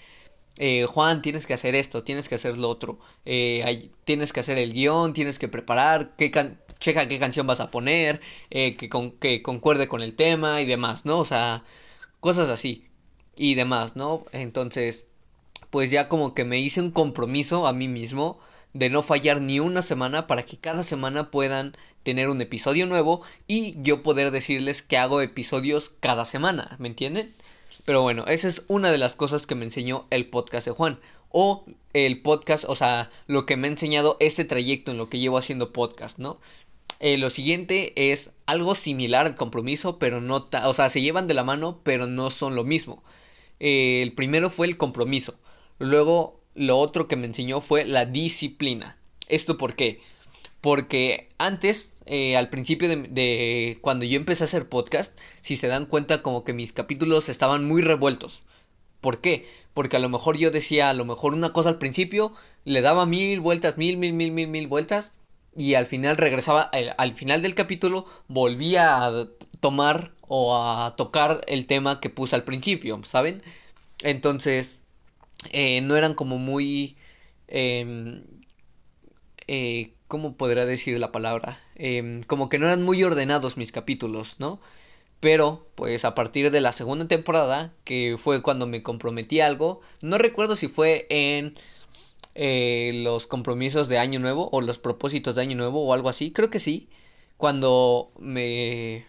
Eh, 0.58 0.84
Juan, 0.86 1.22
tienes 1.22 1.46
que 1.46 1.54
hacer 1.54 1.74
esto, 1.74 2.04
tienes 2.04 2.28
que 2.28 2.34
hacer 2.36 2.58
lo 2.58 2.68
otro. 2.68 2.98
Eh, 3.24 3.90
tienes 4.04 4.32
que 4.32 4.40
hacer 4.40 4.58
el 4.58 4.72
guion, 4.74 5.12
tienes 5.14 5.38
que 5.38 5.48
preparar, 5.48 6.16
qué 6.16 6.30
checa 6.78 7.08
qué 7.08 7.18
canción 7.18 7.46
vas 7.46 7.60
a 7.60 7.70
poner, 7.70 8.20
eh, 8.50 8.74
que, 8.76 8.88
con 8.88 9.12
que 9.12 9.42
concuerde 9.42 9.88
con 9.88 10.02
el 10.02 10.14
tema 10.14 10.60
y 10.62 10.66
demás, 10.66 11.04
¿no? 11.06 11.18
O 11.18 11.24
sea, 11.24 11.64
cosas 12.20 12.48
así 12.50 12.86
y 13.36 13.54
demás, 13.54 13.96
¿no? 13.96 14.24
Entonces, 14.32 15.06
pues 15.70 15.90
ya 15.90 16.08
como 16.08 16.34
que 16.34 16.44
me 16.44 16.58
hice 16.58 16.80
un 16.80 16.90
compromiso 16.90 17.66
a 17.66 17.72
mí 17.72 17.88
mismo 17.88 18.38
de 18.72 18.90
no 18.90 19.02
fallar 19.02 19.40
ni 19.40 19.60
una 19.60 19.82
semana 19.82 20.26
para 20.26 20.44
que 20.44 20.58
cada 20.58 20.82
semana 20.82 21.30
puedan 21.30 21.74
tener 22.02 22.28
un 22.28 22.40
episodio 22.40 22.86
nuevo 22.86 23.22
y 23.46 23.80
yo 23.82 24.02
poder 24.02 24.30
decirles 24.30 24.82
que 24.82 24.96
hago 24.96 25.20
episodios 25.20 25.90
cada 26.00 26.24
semana, 26.24 26.76
¿me 26.78 26.88
entienden? 26.88 27.32
Pero 27.84 28.02
bueno, 28.02 28.26
esa 28.26 28.48
es 28.48 28.62
una 28.68 28.90
de 28.90 28.98
las 28.98 29.16
cosas 29.16 29.46
que 29.46 29.54
me 29.54 29.64
enseñó 29.64 30.06
el 30.10 30.26
podcast 30.26 30.66
de 30.66 30.72
Juan. 30.72 30.98
O 31.30 31.64
el 31.92 32.22
podcast, 32.22 32.64
o 32.66 32.74
sea, 32.74 33.10
lo 33.26 33.46
que 33.46 33.56
me 33.56 33.68
ha 33.68 33.70
enseñado 33.70 34.16
este 34.20 34.44
trayecto 34.44 34.90
en 34.90 34.98
lo 34.98 35.08
que 35.08 35.18
llevo 35.18 35.38
haciendo 35.38 35.72
podcast, 35.72 36.18
¿no? 36.18 36.38
Eh, 36.98 37.18
lo 37.18 37.30
siguiente 37.30 38.10
es 38.10 38.32
algo 38.46 38.74
similar 38.74 39.26
al 39.26 39.36
compromiso, 39.36 39.98
pero 39.98 40.20
no, 40.20 40.48
o 40.64 40.74
sea, 40.74 40.88
se 40.88 41.02
llevan 41.02 41.26
de 41.26 41.34
la 41.34 41.44
mano, 41.44 41.80
pero 41.82 42.06
no 42.06 42.30
son 42.30 42.54
lo 42.54 42.64
mismo. 42.64 43.02
Eh, 43.60 44.02
el 44.02 44.12
primero 44.12 44.50
fue 44.50 44.66
el 44.66 44.76
compromiso. 44.76 45.34
Luego, 45.78 46.40
lo 46.54 46.78
otro 46.78 47.08
que 47.08 47.16
me 47.16 47.26
enseñó 47.26 47.60
fue 47.60 47.84
la 47.84 48.06
disciplina. 48.06 48.98
¿Esto 49.28 49.56
por 49.56 49.74
qué? 49.74 50.00
Porque 50.60 51.28
antes, 51.38 51.92
eh, 52.06 52.36
al 52.36 52.48
principio 52.48 52.88
de, 52.88 53.78
cuando 53.82 54.04
yo 54.04 54.16
empecé 54.16 54.44
a 54.44 54.46
hacer 54.46 54.68
podcast, 54.68 55.16
si 55.40 55.56
se 55.56 55.68
dan 55.68 55.86
cuenta 55.86 56.22
como 56.22 56.44
que 56.44 56.52
mis 56.52 56.72
capítulos 56.72 57.28
estaban 57.28 57.64
muy 57.64 57.82
revueltos. 57.82 58.44
¿Por 59.00 59.20
qué? 59.20 59.46
Porque 59.74 59.96
a 59.96 60.00
lo 60.00 60.08
mejor 60.08 60.38
yo 60.38 60.50
decía 60.50 60.90
a 60.90 60.94
lo 60.94 61.04
mejor 61.04 61.34
una 61.34 61.52
cosa 61.52 61.68
al 61.68 61.78
principio, 61.78 62.32
le 62.64 62.80
daba 62.80 63.06
mil 63.06 63.40
vueltas, 63.40 63.76
mil, 63.76 63.96
mil, 63.98 64.14
mil, 64.14 64.32
mil, 64.32 64.48
mil 64.48 64.66
vueltas, 64.66 65.12
y 65.56 65.74
al 65.74 65.86
final 65.86 66.16
regresaba, 66.16 66.62
al 66.62 67.12
final 67.14 67.42
del 67.42 67.54
capítulo 67.54 68.06
volvía 68.28 69.04
a 69.06 69.28
tomar 69.60 70.12
o 70.28 70.56
a 70.56 70.96
tocar 70.96 71.42
el 71.48 71.66
tema 71.66 72.00
que 72.00 72.10
puse 72.10 72.36
al 72.36 72.44
principio, 72.44 73.00
¿saben? 73.04 73.42
Entonces, 74.02 74.80
eh, 75.50 75.80
no 75.82 75.96
eran 75.96 76.14
como 76.14 76.38
muy... 76.38 76.96
Eh, 77.48 78.22
eh, 79.48 79.92
¿Cómo 80.08 80.36
podría 80.36 80.66
decir 80.66 80.98
la 81.00 81.10
palabra? 81.12 81.60
Em, 81.74 82.22
como 82.22 82.48
que 82.48 82.58
no 82.58 82.66
eran 82.66 82.82
muy 82.82 83.02
ordenados 83.02 83.56
mis 83.56 83.72
capítulos, 83.72 84.36
¿no? 84.38 84.60
Pero, 85.20 85.66
pues 85.74 86.04
a 86.04 86.14
partir 86.14 86.50
de 86.50 86.60
la 86.60 86.72
segunda 86.72 87.08
temporada, 87.08 87.74
que 87.84 88.16
fue 88.18 88.42
cuando 88.42 88.66
me 88.66 88.82
comprometí 88.82 89.40
a 89.40 89.46
algo, 89.46 89.80
no 90.02 90.18
recuerdo 90.18 90.56
si 90.56 90.68
fue 90.68 91.06
en 91.10 91.54
eh, 92.34 92.92
los 92.94 93.26
compromisos 93.26 93.88
de 93.88 93.98
Año 93.98 94.20
Nuevo 94.20 94.48
o 94.52 94.60
los 94.60 94.78
propósitos 94.78 95.34
de 95.34 95.42
Año 95.42 95.56
Nuevo 95.56 95.84
o 95.86 95.94
algo 95.94 96.08
así, 96.08 96.32
creo 96.32 96.50
que 96.50 96.60
sí, 96.60 96.88
cuando 97.36 98.12
me 98.18 99.06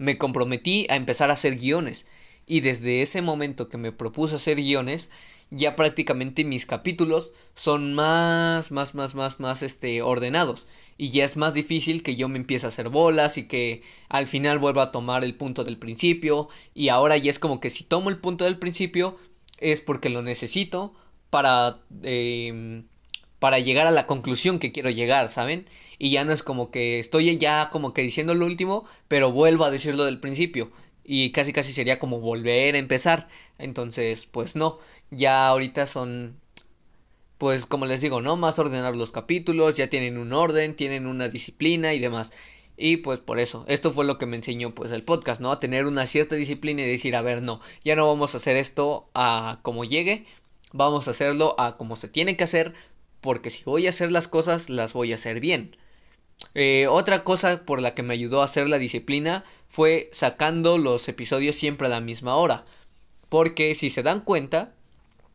me 0.00 0.16
comprometí 0.16 0.86
a 0.88 0.96
empezar 0.96 1.28
a 1.28 1.34
hacer 1.34 1.56
guiones. 1.56 2.06
Y 2.46 2.60
desde 2.60 3.02
ese 3.02 3.20
momento 3.20 3.68
que 3.68 3.76
me 3.76 3.92
propuse 3.92 4.36
hacer 4.36 4.56
guiones, 4.56 5.10
ya 5.50 5.76
prácticamente 5.76 6.42
mis 6.42 6.64
capítulos 6.64 7.34
son 7.54 7.92
más, 7.92 8.70
más, 8.72 8.94
más, 8.94 9.14
más, 9.14 9.40
más, 9.40 9.62
este, 9.62 10.00
ordenados. 10.00 10.66
Y 10.96 11.10
ya 11.10 11.24
es 11.24 11.36
más 11.36 11.52
difícil 11.52 12.02
que 12.02 12.16
yo 12.16 12.28
me 12.28 12.38
empiece 12.38 12.64
a 12.64 12.70
hacer 12.70 12.88
bolas 12.88 13.36
y 13.36 13.46
que 13.46 13.82
al 14.08 14.26
final 14.26 14.58
vuelva 14.58 14.84
a 14.84 14.90
tomar 14.90 15.22
el 15.22 15.34
punto 15.34 15.64
del 15.64 15.76
principio. 15.76 16.48
Y 16.74 16.88
ahora 16.88 17.18
ya 17.18 17.30
es 17.30 17.38
como 17.38 17.60
que 17.60 17.68
si 17.68 17.84
tomo 17.84 18.08
el 18.08 18.16
punto 18.16 18.46
del 18.46 18.58
principio 18.58 19.18
es 19.58 19.82
porque 19.82 20.08
lo 20.08 20.22
necesito 20.22 20.94
para, 21.28 21.78
eh, 22.04 22.84
para 23.38 23.58
llegar 23.58 23.86
a 23.86 23.90
la 23.90 24.06
conclusión 24.06 24.58
que 24.58 24.72
quiero 24.72 24.88
llegar, 24.88 25.28
¿saben? 25.28 25.66
Y 26.00 26.10
ya 26.10 26.24
no 26.24 26.32
es 26.32 26.42
como 26.42 26.70
que 26.72 26.98
estoy 26.98 27.36
ya 27.38 27.70
como 27.70 27.94
que 27.94 28.02
diciendo 28.02 28.34
lo 28.34 28.46
último, 28.46 28.86
pero 29.06 29.30
vuelvo 29.32 29.64
a 29.64 29.70
decirlo 29.70 30.04
del 30.06 30.18
principio 30.18 30.72
y 31.04 31.30
casi 31.32 31.52
casi 31.52 31.72
sería 31.72 31.98
como 31.98 32.20
volver 32.20 32.74
a 32.74 32.78
empezar. 32.78 33.28
Entonces, 33.58 34.26
pues 34.26 34.56
no, 34.56 34.78
ya 35.10 35.46
ahorita 35.48 35.86
son 35.86 36.40
pues 37.38 37.66
como 37.66 37.86
les 37.86 38.00
digo, 38.00 38.20
¿no? 38.22 38.36
Más 38.36 38.58
ordenar 38.58 38.96
los 38.96 39.12
capítulos, 39.12 39.76
ya 39.76 39.88
tienen 39.90 40.18
un 40.18 40.32
orden, 40.32 40.76
tienen 40.76 41.06
una 41.06 41.28
disciplina 41.28 41.94
y 41.94 41.98
demás. 41.98 42.32
Y 42.76 42.98
pues 42.98 43.18
por 43.18 43.38
eso, 43.38 43.64
esto 43.68 43.92
fue 43.92 44.06
lo 44.06 44.18
que 44.18 44.26
me 44.26 44.36
enseñó 44.36 44.74
pues 44.74 44.90
el 44.92 45.02
podcast, 45.04 45.40
¿no? 45.40 45.52
A 45.52 45.60
tener 45.60 45.86
una 45.86 46.06
cierta 46.06 46.36
disciplina 46.36 46.82
y 46.82 46.90
decir, 46.90 47.16
a 47.16 47.22
ver, 47.22 47.42
no, 47.42 47.60
ya 47.84 47.96
no 47.96 48.06
vamos 48.06 48.34
a 48.34 48.38
hacer 48.38 48.56
esto 48.56 49.10
a 49.14 49.60
como 49.62 49.84
llegue, 49.84 50.24
vamos 50.72 51.08
a 51.08 51.12
hacerlo 51.12 51.54
a 51.58 51.76
como 51.76 51.96
se 51.96 52.08
tiene 52.08 52.36
que 52.36 52.44
hacer, 52.44 52.72
porque 53.20 53.50
si 53.50 53.64
voy 53.64 53.86
a 53.86 53.90
hacer 53.90 54.12
las 54.12 54.28
cosas, 54.28 54.70
las 54.70 54.92
voy 54.94 55.12
a 55.12 55.16
hacer 55.16 55.40
bien. 55.40 55.76
Eh, 56.54 56.86
otra 56.88 57.22
cosa 57.22 57.64
por 57.64 57.80
la 57.80 57.94
que 57.94 58.02
me 58.02 58.14
ayudó 58.14 58.42
a 58.42 58.44
hacer 58.44 58.68
la 58.68 58.78
disciplina 58.78 59.44
fue 59.68 60.08
sacando 60.12 60.78
los 60.78 61.08
episodios 61.08 61.56
siempre 61.56 61.86
a 61.86 61.90
la 61.90 62.00
misma 62.00 62.36
hora. 62.36 62.64
Porque 63.28 63.74
si 63.74 63.90
se 63.90 64.02
dan 64.02 64.20
cuenta, 64.20 64.74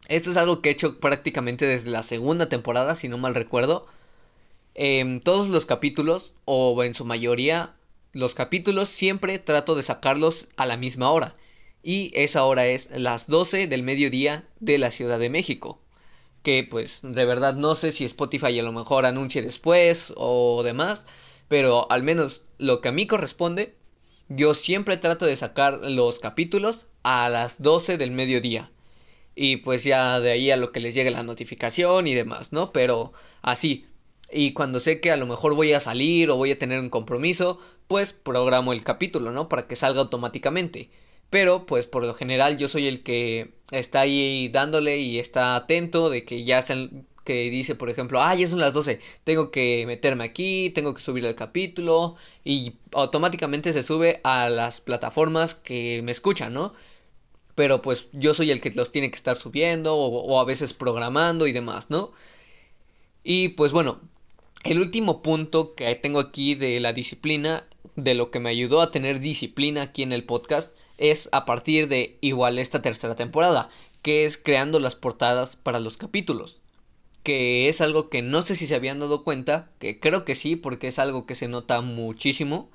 esto 0.07 0.31
es 0.31 0.37
algo 0.37 0.61
que 0.61 0.69
he 0.69 0.71
hecho 0.73 0.99
prácticamente 0.99 1.65
desde 1.65 1.89
la 1.89 2.03
segunda 2.03 2.49
temporada, 2.49 2.95
si 2.95 3.07
no 3.07 3.17
mal 3.17 3.35
recuerdo. 3.35 3.87
En 4.75 5.21
todos 5.21 5.47
los 5.49 5.65
capítulos, 5.65 6.33
o 6.43 6.83
en 6.83 6.93
su 6.93 7.05
mayoría, 7.05 7.75
los 8.11 8.35
capítulos 8.35 8.89
siempre 8.89 9.39
trato 9.39 9.75
de 9.75 9.83
sacarlos 9.83 10.47
a 10.57 10.65
la 10.65 10.77
misma 10.77 11.11
hora. 11.11 11.35
Y 11.83 12.11
esa 12.15 12.43
hora 12.43 12.67
es 12.67 12.89
las 12.91 13.27
12 13.27 13.67
del 13.67 13.83
mediodía 13.83 14.43
de 14.59 14.77
la 14.77 14.91
Ciudad 14.91 15.19
de 15.19 15.29
México 15.29 15.79
que 16.45 16.63
pues 16.63 17.01
de 17.01 17.25
verdad 17.25 17.55
no 17.55 17.73
sé 17.73 17.91
si 17.91 18.05
Spotify 18.05 18.59
a 18.59 18.63
lo 18.63 18.71
mejor 18.71 19.07
anuncie 19.07 19.41
después 19.41 20.13
o 20.15 20.61
demás, 20.63 21.07
pero 21.47 21.91
al 21.91 22.03
menos 22.03 22.43
lo 22.59 22.81
que 22.81 22.89
a 22.89 22.91
mí 22.91 23.07
corresponde, 23.07 23.75
yo 24.29 24.53
siempre 24.53 24.97
trato 24.97 25.25
de 25.25 25.35
sacar 25.37 25.79
los 25.81 26.19
capítulos 26.19 26.85
a 27.03 27.29
las 27.29 27.63
12 27.63 27.97
del 27.97 28.11
mediodía. 28.11 28.71
Y 29.35 29.57
pues 29.57 29.83
ya 29.83 30.19
de 30.19 30.31
ahí 30.31 30.51
a 30.51 30.57
lo 30.57 30.71
que 30.71 30.79
les 30.79 30.93
llegue 30.93 31.09
la 31.09 31.23
notificación 31.23 32.05
y 32.05 32.13
demás, 32.13 32.53
¿no? 32.53 32.71
Pero 32.71 33.11
así. 33.41 33.85
Y 34.31 34.53
cuando 34.53 34.79
sé 34.79 35.01
que 35.01 35.11
a 35.11 35.17
lo 35.17 35.25
mejor 35.25 35.55
voy 35.55 35.73
a 35.73 35.79
salir 35.79 36.29
o 36.29 36.37
voy 36.37 36.51
a 36.51 36.59
tener 36.59 36.79
un 36.79 36.89
compromiso, 36.89 37.59
pues 37.87 38.13
programo 38.13 38.71
el 38.71 38.83
capítulo, 38.83 39.31
¿no? 39.31 39.49
Para 39.49 39.67
que 39.67 39.75
salga 39.75 40.01
automáticamente. 40.01 40.89
Pero 41.29 41.65
pues 41.65 41.85
por 41.85 42.03
lo 42.05 42.13
general 42.13 42.57
yo 42.57 42.67
soy 42.67 42.87
el 42.87 43.03
que 43.03 43.53
está 43.71 44.01
ahí 44.01 44.49
dándole 44.49 44.99
y 44.99 45.19
está 45.19 45.55
atento 45.55 46.09
de 46.09 46.23
que 46.25 46.43
ya 46.43 46.61
sean 46.61 47.05
que 47.25 47.49
dice, 47.49 47.75
por 47.75 47.89
ejemplo, 47.89 48.21
ah, 48.21 48.35
ya 48.35 48.47
son 48.47 48.59
las 48.59 48.73
12, 48.73 48.99
tengo 49.23 49.49
que 49.51 49.83
meterme 49.87 50.23
aquí, 50.23 50.71
tengo 50.75 50.93
que 50.93 51.01
subir 51.01 51.25
el 51.25 51.35
capítulo 51.35 52.15
y 52.43 52.75
automáticamente 52.93 53.73
se 53.73 53.83
sube 53.83 54.21
a 54.23 54.49
las 54.49 54.79
plataformas 54.79 55.55
que 55.55 56.01
me 56.03 56.11
escuchan, 56.11 56.53
¿no? 56.53 56.73
Pero 57.55 57.81
pues 57.81 58.09
yo 58.13 58.33
soy 58.33 58.51
el 58.51 58.61
que 58.61 58.71
los 58.71 58.91
tiene 58.91 59.09
que 59.09 59.17
estar 59.17 59.37
subiendo 59.37 59.95
o, 59.95 60.07
o 60.07 60.39
a 60.39 60.45
veces 60.45 60.73
programando 60.73 61.47
y 61.47 61.51
demás, 61.51 61.89
¿no? 61.89 62.11
Y 63.23 63.49
pues 63.49 63.71
bueno, 63.71 64.01
el 64.63 64.79
último 64.79 65.21
punto 65.23 65.73
que 65.73 65.93
tengo 65.95 66.19
aquí 66.19 66.55
de 66.55 66.79
la 66.79 66.93
disciplina, 66.93 67.65
de 67.95 68.13
lo 68.13 68.29
que 68.29 68.39
me 68.39 68.49
ayudó 68.49 68.81
a 68.81 68.91
tener 68.91 69.19
disciplina 69.19 69.83
aquí 69.83 70.03
en 70.03 70.11
el 70.11 70.25
podcast, 70.25 70.77
es 70.97 71.29
a 71.31 71.45
partir 71.45 71.87
de 71.87 72.17
igual 72.21 72.59
esta 72.59 72.81
tercera 72.81 73.15
temporada, 73.15 73.69
que 74.01 74.25
es 74.25 74.37
creando 74.37 74.79
las 74.79 74.95
portadas 74.95 75.55
para 75.55 75.79
los 75.79 75.97
capítulos. 75.97 76.61
Que 77.23 77.69
es 77.69 77.81
algo 77.81 78.09
que 78.09 78.21
no 78.21 78.41
sé 78.43 78.55
si 78.55 78.67
se 78.67 78.75
habían 78.75 78.99
dado 78.99 79.23
cuenta, 79.23 79.71
que 79.79 79.99
creo 79.99 80.25
que 80.25 80.35
sí, 80.35 80.55
porque 80.55 80.87
es 80.87 80.99
algo 80.99 81.25
que 81.25 81.35
se 81.35 81.47
nota 81.47 81.81
muchísimo. 81.81 82.69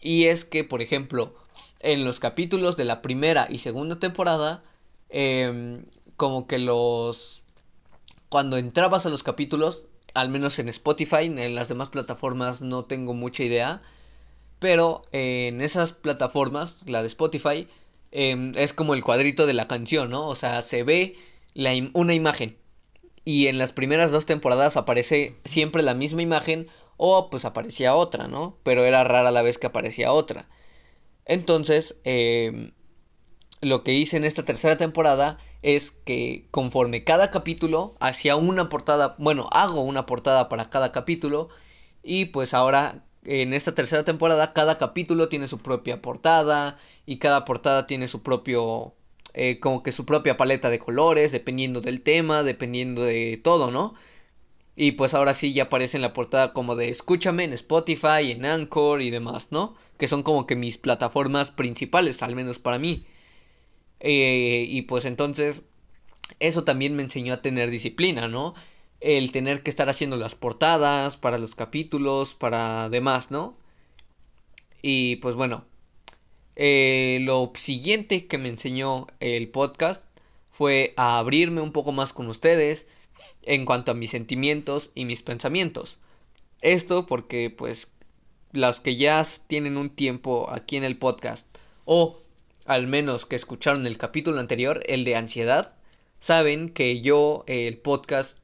Y 0.00 0.24
es 0.26 0.44
que, 0.44 0.64
por 0.64 0.82
ejemplo, 0.82 1.34
en 1.80 2.04
los 2.04 2.20
capítulos 2.20 2.76
de 2.76 2.84
la 2.84 3.02
primera 3.02 3.46
y 3.50 3.58
segunda 3.58 3.98
temporada, 3.98 4.62
em, 5.08 5.84
como 6.16 6.46
que 6.46 6.58
los... 6.58 7.42
Cuando 8.28 8.58
entrabas 8.58 9.06
a 9.06 9.10
los 9.10 9.22
capítulos, 9.22 9.86
al 10.14 10.28
menos 10.28 10.58
en 10.58 10.68
Spotify, 10.68 11.24
en 11.24 11.54
las 11.54 11.68
demás 11.68 11.88
plataformas 11.88 12.60
no 12.60 12.84
tengo 12.84 13.14
mucha 13.14 13.42
idea, 13.44 13.82
pero 14.58 15.02
en 15.12 15.60
esas 15.60 15.92
plataformas, 15.92 16.82
la 16.86 17.02
de 17.02 17.08
Spotify, 17.08 17.68
em, 18.12 18.52
es 18.56 18.72
como 18.72 18.94
el 18.94 19.04
cuadrito 19.04 19.46
de 19.46 19.54
la 19.54 19.68
canción, 19.68 20.10
¿no? 20.10 20.26
O 20.28 20.34
sea, 20.34 20.62
se 20.62 20.82
ve 20.82 21.16
una 21.94 22.14
imagen 22.14 22.56
y 23.24 23.48
en 23.48 23.58
las 23.58 23.72
primeras 23.72 24.10
dos 24.10 24.26
temporadas 24.26 24.76
aparece 24.76 25.36
siempre 25.44 25.82
la 25.82 25.94
misma 25.94 26.22
imagen 26.22 26.68
o 26.96 27.30
pues 27.30 27.44
aparecía 27.44 27.94
otra, 27.94 28.28
¿no? 28.28 28.56
Pero 28.62 28.84
era 28.84 29.04
rara 29.04 29.30
la 29.30 29.42
vez 29.42 29.58
que 29.58 29.66
aparecía 29.66 30.12
otra. 30.12 30.48
Entonces, 31.26 31.96
em, 32.04 32.72
lo 33.60 33.84
que 33.84 33.92
hice 33.92 34.16
en 34.16 34.24
esta 34.24 34.44
tercera 34.44 34.76
temporada 34.76 35.38
es 35.62 35.90
que 35.90 36.48
conforme 36.50 37.04
cada 37.04 37.30
capítulo 37.30 37.96
hacía 38.00 38.36
una 38.36 38.68
portada, 38.68 39.16
bueno, 39.18 39.48
hago 39.52 39.82
una 39.82 40.06
portada 40.06 40.48
para 40.48 40.70
cada 40.70 40.92
capítulo 40.92 41.48
y 42.02 42.26
pues 42.26 42.54
ahora 42.54 43.04
en 43.24 43.52
esta 43.52 43.74
tercera 43.74 44.04
temporada 44.04 44.52
cada 44.52 44.78
capítulo 44.78 45.28
tiene 45.28 45.48
su 45.48 45.58
propia 45.58 46.00
portada 46.02 46.78
y 47.06 47.18
cada 47.18 47.44
portada 47.44 47.86
tiene 47.86 48.08
su 48.08 48.22
propio 48.22 48.94
eh, 49.34 49.60
como 49.60 49.82
que 49.82 49.92
su 49.92 50.06
propia 50.06 50.36
paleta 50.36 50.70
de 50.70 50.78
colores 50.78 51.32
dependiendo 51.32 51.80
del 51.80 52.02
tema 52.02 52.42
dependiendo 52.42 53.02
de 53.02 53.40
todo 53.42 53.70
no 53.70 53.94
y 54.76 54.92
pues 54.92 55.14
ahora 55.14 55.34
sí 55.34 55.52
ya 55.52 55.64
aparece 55.64 55.96
en 55.96 56.02
la 56.02 56.12
portada 56.12 56.52
como 56.52 56.76
de 56.76 56.88
escúchame 56.88 57.44
en 57.44 57.52
Spotify 57.52 58.30
en 58.30 58.44
Anchor 58.46 59.02
y 59.02 59.10
demás 59.10 59.52
no 59.52 59.76
que 59.98 60.08
son 60.08 60.22
como 60.22 60.46
que 60.46 60.56
mis 60.56 60.78
plataformas 60.78 61.50
principales 61.50 62.22
al 62.22 62.34
menos 62.34 62.58
para 62.58 62.78
mí. 62.78 63.04
Eh, 64.00 64.64
y 64.68 64.82
pues 64.82 65.04
entonces 65.04 65.62
eso 66.40 66.64
también 66.64 66.96
me 66.96 67.02
enseñó 67.02 67.34
a 67.34 67.42
tener 67.42 67.70
disciplina, 67.70 68.28
¿no? 68.28 68.54
El 69.00 69.32
tener 69.32 69.62
que 69.62 69.70
estar 69.70 69.88
haciendo 69.88 70.16
las 70.16 70.34
portadas 70.34 71.16
para 71.16 71.38
los 71.38 71.54
capítulos, 71.54 72.34
para 72.34 72.88
demás, 72.88 73.30
¿no? 73.30 73.56
Y 74.82 75.16
pues 75.16 75.34
bueno, 75.34 75.64
eh, 76.56 77.18
lo 77.22 77.52
siguiente 77.54 78.26
que 78.26 78.38
me 78.38 78.48
enseñó 78.48 79.06
el 79.20 79.48
podcast 79.48 80.04
fue 80.50 80.92
a 80.96 81.18
abrirme 81.18 81.60
un 81.60 81.72
poco 81.72 81.92
más 81.92 82.12
con 82.12 82.28
ustedes 82.28 82.88
en 83.42 83.64
cuanto 83.64 83.92
a 83.92 83.94
mis 83.94 84.10
sentimientos 84.10 84.90
y 84.94 85.04
mis 85.04 85.22
pensamientos. 85.22 85.98
Esto 86.60 87.06
porque 87.06 87.50
pues 87.50 87.88
los 88.52 88.80
que 88.80 88.96
ya 88.96 89.24
tienen 89.46 89.76
un 89.76 89.90
tiempo 89.90 90.48
aquí 90.50 90.76
en 90.76 90.84
el 90.84 90.98
podcast 90.98 91.46
o 91.84 92.18
al 92.64 92.86
menos 92.86 93.24
que 93.24 93.36
escucharon 93.36 93.86
el 93.86 93.96
capítulo 93.96 94.40
anterior, 94.40 94.82
el 94.86 95.04
de 95.04 95.16
ansiedad, 95.16 95.76
saben 96.18 96.70
que 96.70 97.00
yo 97.00 97.44
el 97.46 97.78
podcast 97.78 98.36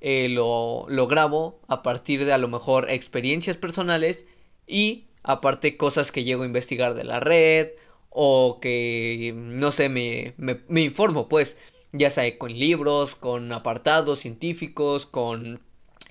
eh, 0.00 0.28
lo, 0.28 0.86
lo 0.88 1.06
grabo 1.06 1.60
a 1.68 1.82
partir 1.82 2.24
de 2.24 2.32
a 2.32 2.38
lo 2.38 2.48
mejor 2.48 2.90
experiencias 2.90 3.56
personales 3.56 4.26
y 4.66 5.04
aparte 5.22 5.76
cosas 5.76 6.12
que 6.12 6.24
llego 6.24 6.42
a 6.42 6.46
investigar 6.46 6.94
de 6.94 7.04
la 7.04 7.20
red 7.20 7.70
o 8.10 8.58
que 8.60 9.32
no 9.36 9.72
sé 9.72 9.88
me, 9.88 10.34
me, 10.36 10.80
informo 10.82 11.28
pues 11.28 11.56
ya 11.92 12.10
sea 12.10 12.38
con 12.38 12.58
libros 12.58 13.14
con 13.14 13.52
apartados 13.52 14.20
científicos 14.20 15.06
con 15.06 15.60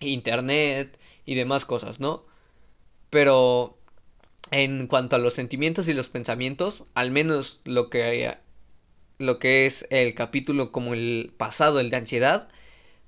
internet 0.02 1.00
y 1.26 1.36
demás 1.36 1.66
cosas 1.66 2.00
no 2.00 2.24
pero 3.10 3.80
en 4.52 4.88
cuanto 4.88 5.16
a 5.16 5.20
los 5.20 5.34
sentimientos 5.34 5.88
y 5.88 5.94
los 5.94 6.10
pensamientos, 6.10 6.86
al 6.96 7.12
menos 7.12 7.62
lo 7.66 7.90
que 7.90 8.38
lo 9.18 9.38
que 9.38 9.66
es 9.66 9.86
el 9.90 10.16
capítulo 10.16 10.72
como 10.72 10.94
el 10.94 11.34
pasado, 11.38 11.80
el 11.80 11.90
de 11.90 11.98
ansiedad, 11.98 12.48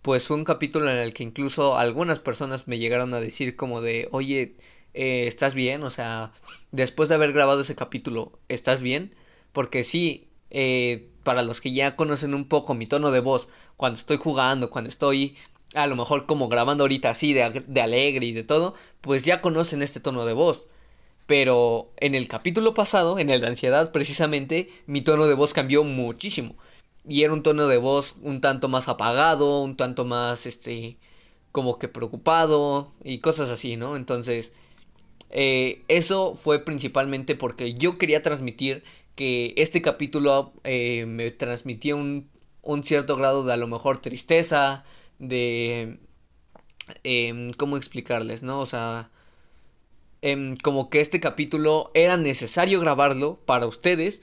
pues 0.02 0.28
fue 0.28 0.38
un 0.38 0.44
capítulo 0.46 0.90
en 0.90 0.98
el 0.98 1.14
que 1.14 1.24
incluso 1.24 1.78
algunas 1.78 2.20
personas 2.20 2.68
me 2.68 2.80
llegaron 2.80 3.14
a 3.14 3.20
decir 3.20 3.56
como 3.56 3.82
de, 3.82 4.08
oye, 4.12 4.56
eh, 4.94 5.28
¿estás 5.28 5.54
bien? 5.54 5.84
O 5.84 5.90
sea, 5.90 6.34
después 6.72 7.10
de 7.10 7.16
haber 7.16 7.34
grabado 7.34 7.62
ese 7.62 7.76
capítulo, 7.76 8.40
¿estás 8.50 8.82
bien? 8.82 9.14
Porque 9.54 9.84
sí, 9.84 10.28
eh, 10.50 11.10
para 11.24 11.44
los 11.44 11.62
que 11.62 11.72
ya 11.72 11.96
conocen 11.96 12.34
un 12.34 12.46
poco 12.46 12.74
mi 12.74 12.88
tono 12.88 13.12
de 13.12 13.20
voz, 13.20 13.48
cuando 13.78 13.98
estoy 14.00 14.18
jugando, 14.18 14.70
cuando 14.70 14.90
estoy 14.90 15.38
a 15.76 15.88
lo 15.88 15.96
mejor 15.96 16.26
como 16.26 16.50
grabando 16.50 16.84
ahorita 16.84 17.12
así 17.12 17.34
de, 17.34 17.64
de 17.66 17.82
alegre 17.82 18.26
y 18.26 18.34
de 18.34 18.44
todo, 18.44 18.76
pues 19.02 19.26
ya 19.26 19.42
conocen 19.42 19.82
este 19.82 20.00
tono 20.00 20.26
de 20.26 20.34
voz. 20.34 20.68
Pero 21.28 21.92
en 21.98 22.16
el 22.16 22.28
capítulo 22.28 22.74
pasado, 22.74 23.20
en 23.20 23.30
el 23.30 23.42
de 23.42 23.48
ansiedad, 23.48 23.92
precisamente, 23.92 24.70
mi 24.86 25.02
tono 25.02 25.28
de 25.28 25.36
voz 25.36 25.54
cambió 25.54 25.84
muchísimo. 25.84 26.56
Y 27.08 27.24
era 27.24 27.34
un 27.34 27.44
tono 27.44 27.68
de 27.68 27.78
voz 27.78 28.16
un 28.22 28.42
tanto 28.42 28.68
más 28.70 28.88
apagado, 28.88 29.62
un 29.62 29.76
tanto 29.78 30.06
más, 30.06 30.46
este, 30.46 30.98
como 31.52 31.80
que 31.80 31.88
preocupado 31.88 32.94
y 33.04 33.20
cosas 33.20 33.50
así, 33.50 33.78
¿no? 33.78 33.96
Entonces, 33.96 34.54
eh, 35.30 35.84
eso 35.88 36.36
fue 36.36 36.64
principalmente 36.66 37.36
porque 37.36 37.74
yo 37.76 37.98
quería 37.98 38.22
transmitir 38.24 38.84
que 39.16 39.54
este 39.58 39.82
capítulo 39.82 40.54
eh, 40.64 41.06
me 41.08 41.32
transmitía 41.32 41.96
un, 41.96 42.30
un, 42.62 42.84
cierto 42.84 43.16
grado 43.16 43.44
de 43.44 43.54
a 43.54 43.58
lo 43.58 43.68
mejor 43.68 44.00
tristeza, 44.00 44.84
de... 45.20 46.00
Eh, 47.04 47.52
¿Cómo 47.58 47.78
explicarles, 47.78 48.44
no? 48.44 48.60
O 48.60 48.66
sea 48.66 49.12
Em, 50.22 50.56
como 50.56 50.90
que 50.92 51.02
este 51.02 51.20
capítulo 51.20 51.90
era 51.96 52.16
necesario 52.16 52.80
grabarlo 52.80 53.40
para 53.46 53.66
ustedes, 53.66 54.22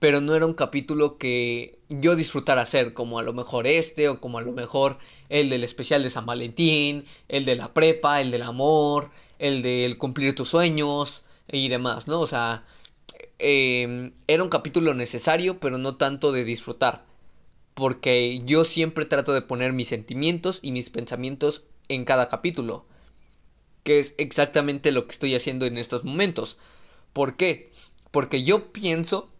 pero 0.00 0.20
no 0.20 0.34
era 0.34 0.46
un 0.46 0.54
capítulo 0.54 1.18
que 1.18 1.78
yo 1.88 2.16
disfrutara 2.16 2.62
hacer, 2.62 2.94
como 2.94 3.18
a 3.18 3.22
lo 3.22 3.32
mejor 3.32 3.66
este, 3.68 4.08
o 4.08 4.20
como 4.20 4.38
a 4.38 4.42
lo 4.42 4.52
mejor 4.52 4.98
el 5.28 5.50
del 5.50 5.62
especial 5.62 6.02
de 6.02 6.10
San 6.10 6.26
Valentín, 6.26 7.04
el 7.28 7.44
de 7.44 7.54
la 7.56 7.72
prepa, 7.72 8.20
el 8.20 8.32
del 8.32 8.42
amor, 8.42 9.10
el 9.38 9.62
del 9.62 9.98
cumplir 9.98 10.34
tus 10.34 10.48
sueños 10.48 11.24
y 11.52 11.68
demás, 11.68 12.08
¿no? 12.08 12.20
O 12.20 12.26
sea, 12.26 12.64
em, 13.38 14.12
era 14.26 14.42
un 14.42 14.48
capítulo 14.50 14.94
necesario, 14.94 15.60
pero 15.60 15.78
no 15.78 15.96
tanto 15.96 16.32
de 16.32 16.44
disfrutar, 16.44 17.04
porque 17.74 18.42
yo 18.44 18.64
siempre 18.64 19.04
trato 19.06 19.32
de 19.34 19.42
poner 19.42 19.72
mis 19.72 19.88
sentimientos 19.88 20.60
y 20.62 20.72
mis 20.72 20.90
pensamientos 20.90 21.64
en 21.88 22.04
cada 22.04 22.26
capítulo 22.28 22.86
que 23.82 23.98
es 23.98 24.14
exactamente 24.18 24.92
lo 24.92 25.06
que 25.06 25.12
estoy 25.12 25.34
haciendo 25.34 25.66
en 25.66 25.78
estos 25.78 26.04
momentos. 26.04 26.58
¿Por 27.12 27.36
qué? 27.36 27.70
Porque 28.10 28.42
yo 28.42 28.72
pienso, 28.72 29.30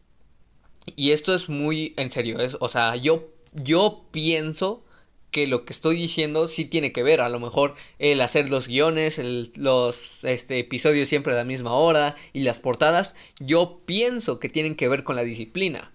y 0.96 1.12
esto 1.12 1.34
es 1.34 1.48
muy 1.48 1.94
en 1.96 2.10
serio, 2.10 2.38
es, 2.38 2.56
o 2.60 2.68
sea, 2.68 2.96
yo, 2.96 3.28
yo 3.54 4.04
pienso 4.10 4.82
que 5.30 5.46
lo 5.46 5.64
que 5.64 5.72
estoy 5.72 5.96
diciendo 5.96 6.48
sí 6.48 6.64
tiene 6.64 6.92
que 6.92 7.02
ver, 7.02 7.20
a 7.20 7.28
lo 7.28 7.38
mejor 7.38 7.74
el 7.98 8.20
hacer 8.20 8.50
los 8.50 8.66
guiones, 8.66 9.20
los 9.56 10.24
este, 10.24 10.58
episodios 10.58 11.08
siempre 11.08 11.32
a 11.32 11.36
la 11.36 11.44
misma 11.44 11.72
hora 11.74 12.16
y 12.32 12.40
las 12.40 12.58
portadas, 12.58 13.14
yo 13.38 13.80
pienso 13.86 14.40
que 14.40 14.48
tienen 14.48 14.74
que 14.74 14.88
ver 14.88 15.04
con 15.04 15.16
la 15.16 15.22
disciplina. 15.22 15.92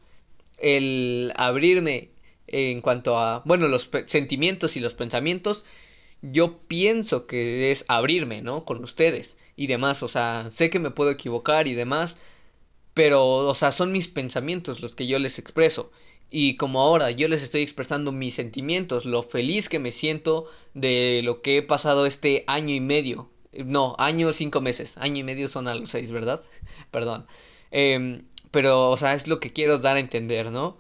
El 0.58 1.34
abrirme 1.36 2.12
en 2.48 2.82
cuanto 2.82 3.18
a, 3.18 3.42
bueno, 3.46 3.68
los 3.68 3.90
sentimientos 4.06 4.78
y 4.78 4.80
los 4.80 4.94
pensamientos, 4.94 5.66
yo 6.22 6.60
pienso 6.60 7.28
que 7.28 7.72
es 7.72 7.86
abrirme, 7.88 8.42
¿no? 8.42 8.64
Con 8.66 8.84
ustedes 8.84 9.38
y 9.56 9.68
demás, 9.68 10.02
o 10.04 10.08
sea, 10.08 10.50
sé 10.50 10.70
que 10.70 10.80
me 10.80 10.92
puedo 10.92 11.12
equivocar 11.12 11.68
y 11.68 11.74
demás, 11.74 12.18
pero, 12.96 13.38
o 13.48 13.54
sea, 13.54 13.72
son 13.72 13.92
mis 13.92 14.08
pensamientos 14.08 14.80
los 14.80 14.96
que 14.96 15.06
yo 15.06 15.20
les 15.20 15.38
expreso. 15.38 15.92
Y 16.32 16.56
como 16.58 16.82
ahora 16.82 17.12
yo 17.12 17.28
les 17.28 17.44
estoy 17.44 17.62
expresando 17.62 18.12
mis 18.12 18.34
sentimientos, 18.34 19.06
lo 19.06 19.22
feliz 19.22 19.70
que 19.70 19.80
me 19.80 19.92
siento 19.92 20.50
de 20.74 21.22
lo 21.24 21.42
que 21.42 21.58
he 21.58 21.62
pasado 21.62 22.08
este 22.08 22.44
año 22.48 22.74
y 22.74 22.80
medio. 22.80 23.30
No, 23.54 23.96
año 24.00 24.34
cinco 24.34 24.62
meses. 24.62 24.98
Año 24.98 25.20
y 25.20 25.24
medio 25.24 25.50
son 25.50 25.68
a 25.68 25.76
los 25.76 25.90
seis, 25.92 26.10
¿verdad? 26.12 26.42
Perdón. 26.92 27.28
Eh, 27.72 28.22
pero, 28.52 28.90
o 28.90 28.98
sea, 28.98 29.14
es 29.14 29.28
lo 29.28 29.40
que 29.42 29.52
quiero 29.54 29.78
dar 29.80 29.98
a 29.98 30.00
entender, 30.00 30.52
¿no? 30.52 30.78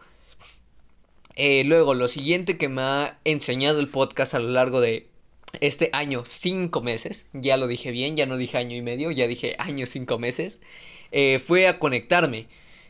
Eh, 1.36 1.65
luego, 1.65 1.93
lo 1.93 2.08
siguiente 2.08 2.58
que 2.58 2.69
me 2.69 2.82
ha 2.82 3.19
enseñado 3.25 3.82
el 3.82 3.89
podcast 3.89 4.34
a 4.34 4.39
lo 4.39 4.49
largo 4.49 4.80
de 4.80 5.10
este 5.60 5.89
año 5.91 6.23
cinco 6.25 6.82
meses, 6.82 7.28
ya 7.34 7.58
lo 7.58 7.67
dije 7.67 7.91
bien, 7.91 8.15
ya 8.15 8.25
no 8.25 8.38
dije 8.38 8.58
año 8.58 8.75
y 8.78 8.82
medio, 8.82 9.12
ya 9.12 9.28
dije 9.28 9.56
año 9.60 9.86
cinco 9.86 10.17
meses, 10.17 10.62
eh, 11.15 11.39
fue 11.39 11.67
a 11.67 11.80
conectarme. 11.80 12.47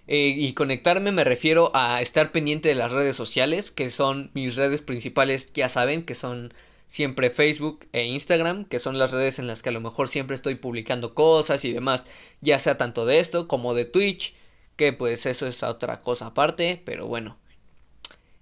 Eh, 0.08 0.34
y 0.36 0.54
conectarme 0.54 1.12
me 1.12 1.24
refiero 1.24 1.72
a 1.76 2.02
estar 2.02 2.32
pendiente 2.32 2.70
de 2.70 2.76
las 2.76 2.92
redes 2.92 3.16
sociales, 3.16 3.70
que 3.72 3.92
son 3.92 4.32
mis 4.34 4.56
redes 4.56 4.82
principales, 4.82 5.54
ya 5.54 5.70
saben, 5.70 6.04
que 6.04 6.16
son 6.16 6.52
siempre 6.88 7.30
Facebook 7.30 7.88
e 7.94 8.06
Instagram, 8.06 8.66
que 8.66 8.80
son 8.80 8.98
las 8.98 9.12
redes 9.12 9.38
en 9.40 9.46
las 9.48 9.62
que 9.62 9.70
a 9.70 9.74
lo 9.74 9.82
mejor 9.82 10.08
siempre 10.08 10.36
estoy 10.36 10.56
publicando 10.56 11.14
cosas 11.14 11.66
y 11.66 11.72
demás, 11.74 12.06
ya 12.42 12.58
sea 12.60 12.78
tanto 12.78 13.06
de 13.06 13.20
esto 13.20 13.48
como 13.48 13.76
de 13.76 13.86
Twitch, 13.86 14.36
que 14.76 14.92
pues 14.94 15.26
eso 15.28 15.46
es 15.48 15.62
otra 15.64 16.02
cosa 16.02 16.28
aparte, 16.28 16.82
pero 16.86 17.08
bueno. 17.08 17.38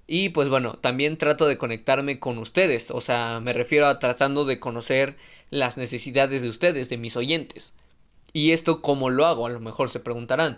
Y 0.08 0.30
pues 0.30 0.48
bueno, 0.50 0.74
también 0.80 1.18
trato 1.18 1.46
de 1.46 1.58
conectarme 1.58 2.20
con 2.20 2.38
ustedes, 2.38 2.90
o 2.92 3.02
sea, 3.02 3.42
me 3.42 3.52
refiero 3.54 3.88
a 3.88 4.00
tratando 4.00 4.46
de 4.46 4.60
conocer 4.60 5.18
las 5.50 5.78
necesidades 5.78 6.42
de 6.42 6.50
ustedes, 6.50 6.90
de 6.90 6.98
mis 6.98 7.18
oyentes. 7.18 7.74
¿Y 8.34 8.52
esto 8.52 8.82
cómo 8.82 9.10
lo 9.10 9.26
hago? 9.26 9.46
A 9.46 9.50
lo 9.50 9.60
mejor 9.60 9.90
se 9.90 10.00
preguntarán. 10.00 10.58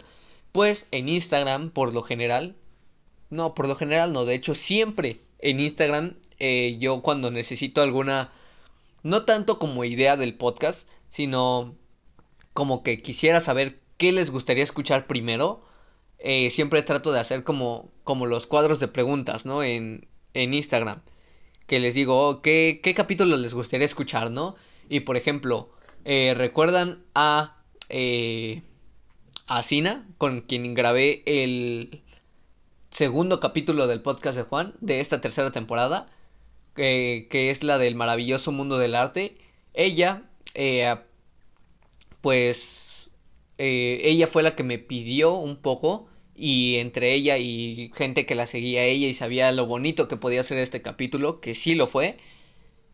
Pues 0.51 0.87
en 0.91 1.09
Instagram, 1.09 1.69
por 1.69 1.93
lo 1.93 2.01
general, 2.01 2.55
no, 3.29 3.53
por 3.53 3.67
lo 3.67 3.75
general 3.75 4.13
no, 4.13 4.25
de 4.25 4.35
hecho 4.35 4.55
siempre 4.55 5.19
en 5.39 5.59
Instagram 5.59 6.15
eh, 6.39 6.77
yo 6.79 7.01
cuando 7.01 7.31
necesito 7.31 7.81
alguna, 7.81 8.31
no 9.03 9.23
tanto 9.23 9.59
como 9.59 9.83
idea 9.83 10.17
del 10.17 10.35
podcast, 10.35 10.87
sino 11.09 11.75
como 12.53 12.83
que 12.83 13.01
quisiera 13.01 13.41
saber 13.41 13.79
qué 13.97 14.11
les 14.11 14.31
gustaría 14.31 14.63
escuchar 14.63 15.07
primero, 15.07 15.63
eh, 16.19 16.49
siempre 16.49 16.81
trato 16.83 17.11
de 17.11 17.19
hacer 17.19 17.43
como, 17.43 17.91
como 18.03 18.25
los 18.25 18.47
cuadros 18.47 18.79
de 18.79 18.87
preguntas, 18.87 19.45
¿no? 19.45 19.63
En, 19.63 20.07
en 20.33 20.53
Instagram. 20.53 21.01
Que 21.67 21.79
les 21.79 21.95
digo, 21.95 22.29
oh, 22.29 22.41
¿qué, 22.41 22.79
¿qué 22.83 22.93
capítulo 22.93 23.37
les 23.37 23.53
gustaría 23.53 23.85
escuchar, 23.85 24.31
¿no? 24.31 24.55
Y 24.89 25.01
por 25.01 25.17
ejemplo, 25.17 25.69
eh, 26.05 26.33
¿recuerdan 26.35 27.03
a, 27.15 27.63
eh, 27.89 28.63
a 29.47 29.63
Sina, 29.63 30.07
con 30.17 30.41
quien 30.41 30.73
grabé 30.73 31.23
el 31.25 32.01
segundo 32.91 33.39
capítulo 33.39 33.87
del 33.87 34.01
podcast 34.01 34.37
de 34.37 34.43
Juan, 34.43 34.73
de 34.81 34.99
esta 34.99 35.21
tercera 35.21 35.51
temporada, 35.51 36.07
que 36.75 37.27
es 37.31 37.63
la 37.63 37.77
del 37.77 37.95
maravilloso 37.95 38.51
mundo 38.51 38.77
del 38.77 38.95
arte? 38.95 39.37
Ella, 39.73 40.23
eh, 40.55 40.95
pues, 42.21 43.11
eh, 43.57 44.01
ella 44.03 44.27
fue 44.27 44.43
la 44.43 44.55
que 44.55 44.63
me 44.63 44.79
pidió 44.79 45.33
un 45.35 45.57
poco 45.57 46.07
y 46.35 46.77
entre 46.77 47.13
ella 47.13 47.37
y 47.37 47.91
gente 47.95 48.25
que 48.25 48.35
la 48.35 48.45
seguía 48.47 48.81
a 48.81 48.85
ella 48.85 49.07
y 49.07 49.13
sabía 49.13 49.51
lo 49.51 49.67
bonito 49.67 50.07
que 50.07 50.17
podía 50.17 50.43
ser 50.43 50.57
este 50.59 50.81
capítulo, 50.81 51.41
que 51.41 51.55
sí 51.55 51.75
lo 51.75 51.87
fue, 51.87 52.17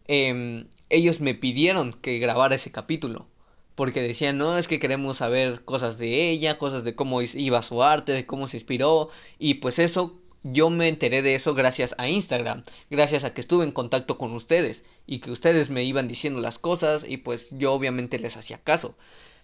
em, 0.08 0.68
ellos 0.90 1.22
me 1.22 1.36
pidieron 1.36 1.94
que 1.94 2.20
grabara 2.20 2.56
ese 2.56 2.72
capítulo. 2.72 3.28
Porque 3.76 4.02
decían, 4.02 4.38
no, 4.38 4.58
es 4.58 4.68
que 4.68 4.80
queremos 4.80 5.18
saber 5.18 5.64
cosas 5.64 5.98
de 5.98 6.30
ella, 6.30 6.58
cosas 6.58 6.84
de 6.84 6.96
cómo 6.96 7.22
iba 7.22 7.62
su 7.62 7.84
arte, 7.84 8.12
de 8.12 8.26
cómo 8.26 8.48
se 8.48 8.58
inspiró. 8.58 9.10
Y 9.40 9.56
pues 9.56 9.80
eso, 9.80 10.22
yo 10.44 10.70
me 10.70 10.88
enteré 10.88 11.22
de 11.22 11.36
eso 11.36 11.54
gracias 11.54 11.96
a 11.98 12.10
Instagram, 12.10 12.64
gracias 12.90 13.24
a 13.24 13.34
que 13.34 13.42
estuve 13.42 13.64
en 13.64 13.72
contacto 13.72 14.18
con 14.18 14.34
ustedes 14.34 14.84
y 15.06 15.20
que 15.20 15.32
ustedes 15.32 15.70
me 15.70 15.84
iban 15.84 16.08
diciendo 16.08 16.42
las 16.42 16.60
cosas 16.60 17.06
y 17.08 17.18
pues 17.18 17.50
yo 17.52 17.74
obviamente 17.74 18.20
les 18.20 18.38
hacía 18.38 18.58
caso. 18.64 18.96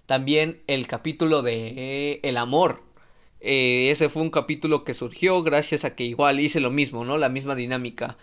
También 0.05 0.61
el 0.67 0.87
capítulo 0.87 1.41
de 1.41 2.19
El 2.23 2.37
amor, 2.37 2.83
eh, 3.39 3.91
ese 3.91 4.09
fue 4.09 4.23
un 4.23 4.29
capítulo 4.31 4.83
que 4.83 4.93
surgió 4.93 5.43
gracias 5.43 5.85
a 5.85 5.95
que 5.95 6.03
igual 6.03 6.39
hice 6.39 6.59
lo 6.59 6.71
mismo, 6.71 7.05
¿no? 7.05 7.17
La 7.17 7.29
misma 7.29 7.55
dinámica. 7.55 8.17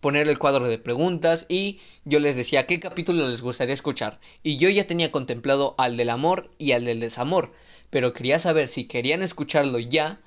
Poner 0.00 0.28
el 0.28 0.38
cuadro 0.38 0.66
de 0.68 0.78
preguntas 0.78 1.46
y 1.48 1.78
yo 2.04 2.20
les 2.20 2.36
decía 2.36 2.66
qué 2.66 2.80
capítulo 2.80 3.28
les 3.28 3.42
gustaría 3.42 3.74
escuchar. 3.74 4.18
Y 4.42 4.56
yo 4.56 4.68
ya 4.68 4.86
tenía 4.86 5.12
contemplado 5.12 5.74
al 5.78 5.96
del 5.96 6.10
amor 6.10 6.50
y 6.58 6.72
al 6.72 6.84
del 6.84 7.00
desamor, 7.00 7.52
pero 7.90 8.12
quería 8.12 8.38
saber 8.38 8.68
si 8.68 8.84
querían 8.84 9.22
escucharlo 9.22 9.78
ya 9.78 10.20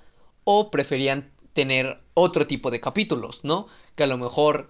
o 0.43 0.69
preferían 0.69 1.31
tener 1.53 1.99
otro 2.13 2.47
tipo 2.47 2.71
de 2.71 2.79
capítulos, 2.79 3.43
¿no? 3.43 3.67
Que 3.95 4.03
a 4.03 4.07
lo 4.07 4.17
mejor 4.17 4.69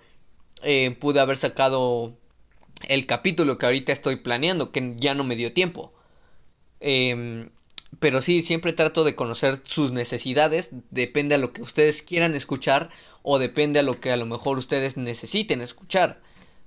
eh, 0.62 0.92
pude 1.00 1.20
haber 1.20 1.38
sacado 1.38 2.16
el 2.88 3.06
capítulo 3.06 3.58
que 3.58 3.66
ahorita 3.66 3.92
estoy 3.92 4.18
planeando, 4.18 4.72
que 4.72 4.94
ya 4.98 5.14
no 5.16 5.24
me 5.24 5.36
dio 5.36 5.54
tiempo. 5.54 5.94
Eh, 6.80 7.50
pero 8.00 8.22
sí, 8.22 8.44
siempre 8.44 8.74
trato 8.74 9.04
de 9.04 9.16
conocer 9.16 9.62
sus 9.64 9.92
necesidades, 9.92 10.70
depende 10.92 11.36
a 11.36 11.38
lo 11.38 11.54
que 11.54 11.62
ustedes 11.62 12.02
quieran 12.02 12.36
escuchar 12.36 12.90
o 13.22 13.40
depende 13.40 13.80
a 13.80 13.84
lo 13.84 14.00
que 14.00 14.12
a 14.12 14.18
lo 14.18 14.26
mejor 14.26 14.58
ustedes 14.58 14.98
necesiten 14.98 15.62
escuchar. 15.62 16.22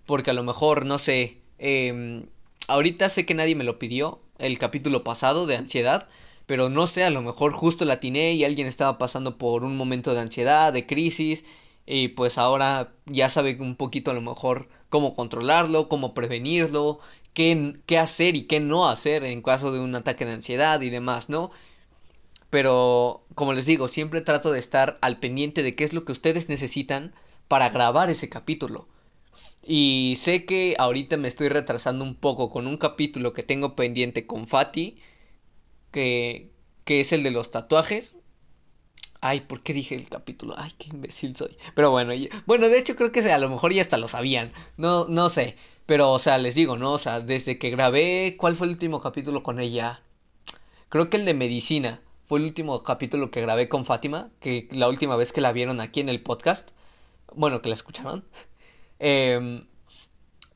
Porque 0.06 0.30
a 0.30 0.34
lo 0.34 0.44
mejor, 0.44 0.86
no 0.86 0.98
sé, 0.98 1.38
eh, 1.58 2.24
ahorita 2.68 3.08
sé 3.08 3.26
que 3.26 3.34
nadie 3.34 3.54
me 3.54 3.64
lo 3.64 3.78
pidió, 3.78 4.20
el 4.38 4.58
capítulo 4.58 5.04
pasado 5.04 5.46
de 5.46 5.56
ansiedad, 5.56 6.08
pero 6.46 6.68
no 6.68 6.86
sé, 6.86 7.04
a 7.04 7.10
lo 7.10 7.22
mejor 7.22 7.52
justo 7.52 7.84
la 7.84 7.94
atiné 7.94 8.32
y 8.34 8.44
alguien 8.44 8.66
estaba 8.66 8.98
pasando 8.98 9.38
por 9.38 9.64
un 9.64 9.76
momento 9.76 10.14
de 10.14 10.20
ansiedad, 10.20 10.72
de 10.72 10.86
crisis, 10.86 11.44
y 11.86 12.08
pues 12.08 12.38
ahora 12.38 12.92
ya 13.06 13.30
sabe 13.30 13.56
un 13.60 13.76
poquito 13.76 14.10
a 14.10 14.14
lo 14.14 14.20
mejor 14.20 14.68
cómo 14.88 15.14
controlarlo, 15.14 15.88
cómo 15.88 16.14
prevenirlo, 16.14 17.00
qué, 17.36 17.98
hacer 17.98 18.34
y 18.34 18.46
qué 18.46 18.60
no 18.60 18.88
hacer 18.88 19.22
en 19.24 19.42
caso 19.42 19.70
de 19.70 19.78
un 19.78 19.94
ataque 19.94 20.24
de 20.24 20.32
ansiedad 20.32 20.80
y 20.80 20.88
demás, 20.88 21.28
¿no? 21.28 21.50
Pero, 22.48 23.26
como 23.34 23.52
les 23.52 23.66
digo, 23.66 23.88
siempre 23.88 24.22
trato 24.22 24.52
de 24.52 24.58
estar 24.58 24.98
al 25.02 25.20
pendiente 25.20 25.62
de 25.62 25.74
qué 25.74 25.84
es 25.84 25.92
lo 25.92 26.04
que 26.06 26.12
ustedes 26.12 26.48
necesitan 26.48 27.14
para 27.46 27.68
grabar 27.68 28.08
ese 28.08 28.30
capítulo. 28.30 28.88
Y 29.62 30.16
sé 30.18 30.46
que 30.46 30.76
ahorita 30.78 31.18
me 31.18 31.28
estoy 31.28 31.50
retrasando 31.50 32.04
un 32.04 32.14
poco 32.14 32.48
con 32.48 32.66
un 32.66 32.78
capítulo 32.78 33.34
que 33.34 33.42
tengo 33.42 33.76
pendiente 33.76 34.26
con 34.26 34.46
Fati, 34.46 34.98
que, 35.90 36.52
que 36.84 37.00
es 37.00 37.12
el 37.12 37.22
de 37.22 37.32
los 37.32 37.50
tatuajes. 37.50 38.16
Ay, 39.20 39.40
¿por 39.40 39.62
qué 39.62 39.74
dije 39.74 39.94
el 39.94 40.08
capítulo? 40.08 40.54
Ay, 40.56 40.72
qué 40.78 40.88
imbécil 40.88 41.36
soy. 41.36 41.58
Pero 41.74 41.90
bueno, 41.90 42.14
bueno, 42.46 42.68
de 42.70 42.78
hecho 42.78 42.96
creo 42.96 43.12
que 43.12 43.20
a 43.30 43.38
lo 43.38 43.50
mejor 43.50 43.74
ya 43.74 43.82
hasta 43.82 43.98
lo 43.98 44.08
sabían. 44.08 44.52
No, 44.78 45.06
no 45.08 45.28
sé. 45.28 45.56
Pero, 45.86 46.12
o 46.12 46.18
sea, 46.18 46.38
les 46.38 46.54
digo, 46.54 46.76
¿no? 46.76 46.92
O 46.92 46.98
sea, 46.98 47.20
desde 47.20 47.58
que 47.58 47.70
grabé, 47.70 48.36
¿cuál 48.38 48.56
fue 48.56 48.66
el 48.66 48.72
último 48.72 49.00
capítulo 49.00 49.42
con 49.42 49.60
ella? 49.60 50.02
Creo 50.88 51.10
que 51.10 51.16
el 51.16 51.24
de 51.24 51.34
medicina. 51.34 52.00
Fue 52.26 52.40
el 52.40 52.44
último 52.44 52.82
capítulo 52.82 53.30
que 53.30 53.40
grabé 53.40 53.68
con 53.68 53.84
Fátima, 53.84 54.30
que 54.40 54.68
la 54.72 54.88
última 54.88 55.14
vez 55.14 55.32
que 55.32 55.40
la 55.40 55.52
vieron 55.52 55.80
aquí 55.80 56.00
en 56.00 56.08
el 56.08 56.22
podcast. 56.22 56.70
Bueno, 57.34 57.62
que 57.62 57.68
la 57.68 57.76
escucharon. 57.76 58.24
Em, 58.98 59.66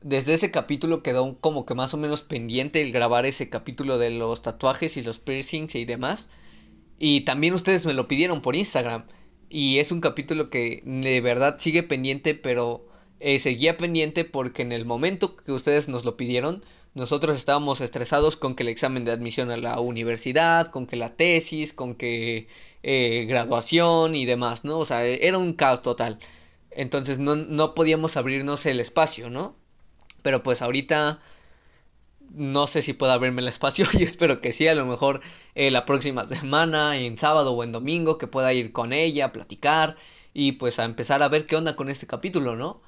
desde 0.01 0.33
ese 0.33 0.51
capítulo 0.51 1.03
quedó 1.03 1.37
como 1.39 1.65
que 1.65 1.75
más 1.75 1.93
o 1.93 1.97
menos 1.97 2.21
pendiente 2.21 2.81
el 2.81 2.91
grabar 2.91 3.25
ese 3.25 3.49
capítulo 3.49 3.97
de 3.99 4.09
los 4.09 4.41
tatuajes 4.41 4.97
y 4.97 5.03
los 5.03 5.19
piercings 5.19 5.75
y 5.75 5.85
demás. 5.85 6.29
Y 6.99 7.21
también 7.21 7.53
ustedes 7.53 7.85
me 7.85 7.93
lo 7.93 8.07
pidieron 8.07 8.41
por 8.41 8.55
Instagram. 8.55 9.05
Y 9.49 9.79
es 9.79 9.91
un 9.91 10.01
capítulo 10.01 10.49
que 10.49 10.81
de 10.85 11.21
verdad 11.21 11.57
sigue 11.59 11.83
pendiente, 11.83 12.35
pero 12.35 12.85
eh, 13.21 13.39
seguía 13.39 13.77
pendiente 13.77 14.25
porque 14.25 14.63
en 14.63 14.71
el 14.71 14.85
momento 14.85 15.35
que 15.37 15.51
ustedes 15.51 15.87
nos 15.87 16.05
lo 16.05 16.17
pidieron, 16.17 16.65
nosotros 16.93 17.37
estábamos 17.37 17.79
estresados 17.79 18.35
con 18.35 18.55
que 18.55 18.63
el 18.63 18.69
examen 18.69 19.05
de 19.05 19.11
admisión 19.11 19.51
a 19.51 19.57
la 19.57 19.79
universidad, 19.79 20.67
con 20.67 20.87
que 20.87 20.95
la 20.97 21.15
tesis, 21.15 21.71
con 21.73 21.95
que 21.95 22.47
eh, 22.83 23.25
graduación 23.27 24.15
y 24.15 24.25
demás, 24.25 24.65
¿no? 24.65 24.79
O 24.79 24.85
sea, 24.85 25.05
era 25.05 25.37
un 25.37 25.53
caos 25.53 25.81
total. 25.83 26.19
Entonces 26.71 27.19
no, 27.19 27.35
no 27.35 27.75
podíamos 27.75 28.17
abrirnos 28.17 28.65
el 28.65 28.79
espacio, 28.79 29.29
¿no? 29.29 29.55
Pero 30.23 30.43
pues 30.43 30.61
ahorita 30.61 31.19
no 32.33 32.67
sé 32.67 32.81
si 32.81 32.93
pueda 32.93 33.13
abrirme 33.13 33.41
el 33.41 33.47
espacio 33.49 33.85
y 33.93 34.03
espero 34.03 34.41
que 34.41 34.51
sí, 34.51 34.67
a 34.67 34.75
lo 34.75 34.85
mejor 34.85 35.21
eh, 35.55 35.71
la 35.71 35.85
próxima 35.85 36.25
semana, 36.27 36.97
en 36.97 37.17
sábado 37.17 37.53
o 37.53 37.63
en 37.63 37.71
domingo, 37.71 38.17
que 38.17 38.27
pueda 38.27 38.53
ir 38.53 38.71
con 38.71 38.93
ella, 38.93 39.25
a 39.25 39.31
platicar 39.31 39.95
y 40.33 40.53
pues 40.53 40.79
a 40.79 40.85
empezar 40.85 41.23
a 41.23 41.29
ver 41.29 41.45
qué 41.45 41.55
onda 41.55 41.75
con 41.75 41.89
este 41.89 42.07
capítulo, 42.07 42.55
¿no? 42.55 42.81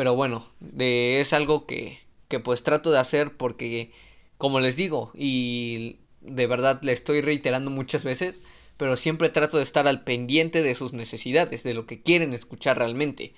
Pero 0.00 0.14
bueno, 0.14 0.50
de, 0.60 1.20
es 1.20 1.34
algo 1.34 1.66
que, 1.66 1.98
que 2.28 2.40
pues 2.40 2.62
trato 2.62 2.90
de 2.90 2.98
hacer 2.98 3.36
porque, 3.36 3.92
como 4.38 4.58
les 4.58 4.76
digo, 4.76 5.10
y 5.12 5.98
de 6.22 6.46
verdad 6.46 6.80
le 6.82 6.92
estoy 6.92 7.20
reiterando 7.20 7.70
muchas 7.70 8.02
veces, 8.02 8.42
pero 8.78 8.96
siempre 8.96 9.28
trato 9.28 9.58
de 9.58 9.62
estar 9.62 9.86
al 9.86 10.02
pendiente 10.02 10.62
de 10.62 10.74
sus 10.74 10.94
necesidades, 10.94 11.64
de 11.64 11.74
lo 11.74 11.84
que 11.84 12.00
quieren 12.00 12.32
escuchar 12.32 12.78
realmente. 12.78 13.34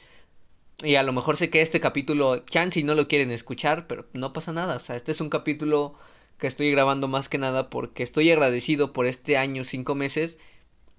Y 0.84 0.94
a 0.94 1.02
lo 1.02 1.12
mejor 1.12 1.36
sé 1.36 1.50
que 1.50 1.62
este 1.62 1.80
capítulo, 1.80 2.44
chance 2.44 2.80
no 2.84 2.94
lo 2.94 3.08
quieren 3.08 3.32
escuchar, 3.32 3.88
pero 3.88 4.06
no 4.12 4.32
pasa 4.32 4.52
nada. 4.52 4.76
O 4.76 4.80
sea, 4.80 4.94
este 4.94 5.10
es 5.10 5.20
un 5.20 5.30
capítulo 5.30 5.96
que 6.38 6.46
estoy 6.46 6.70
grabando 6.70 7.08
más 7.08 7.28
que 7.28 7.38
nada 7.38 7.70
porque 7.70 8.04
estoy 8.04 8.30
agradecido 8.30 8.92
por 8.92 9.06
este 9.06 9.36
año, 9.36 9.64
cinco 9.64 9.96
meses, 9.96 10.38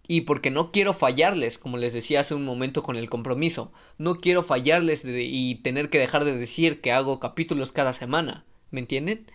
y 0.08 0.22
porque 0.22 0.52
no 0.52 0.72
quiero 0.72 0.94
fallarles, 0.94 1.58
como 1.58 1.78
les 1.78 1.94
decía 1.94 2.20
hace 2.20 2.36
un 2.36 2.44
momento 2.44 2.84
con 2.84 2.98
el 2.98 3.10
compromiso, 3.10 3.72
no 3.98 4.16
quiero 4.16 4.44
fallarles 4.44 5.04
y 5.06 5.56
tener 5.56 5.90
que 5.90 6.00
dejar 6.00 6.26
de 6.26 6.38
decir 6.38 6.82
que 6.82 6.92
hago 6.92 7.20
capítulos 7.20 7.72
cada 7.72 7.94
semana, 7.94 8.46
¿me 8.72 8.82
entienden? 8.82 9.26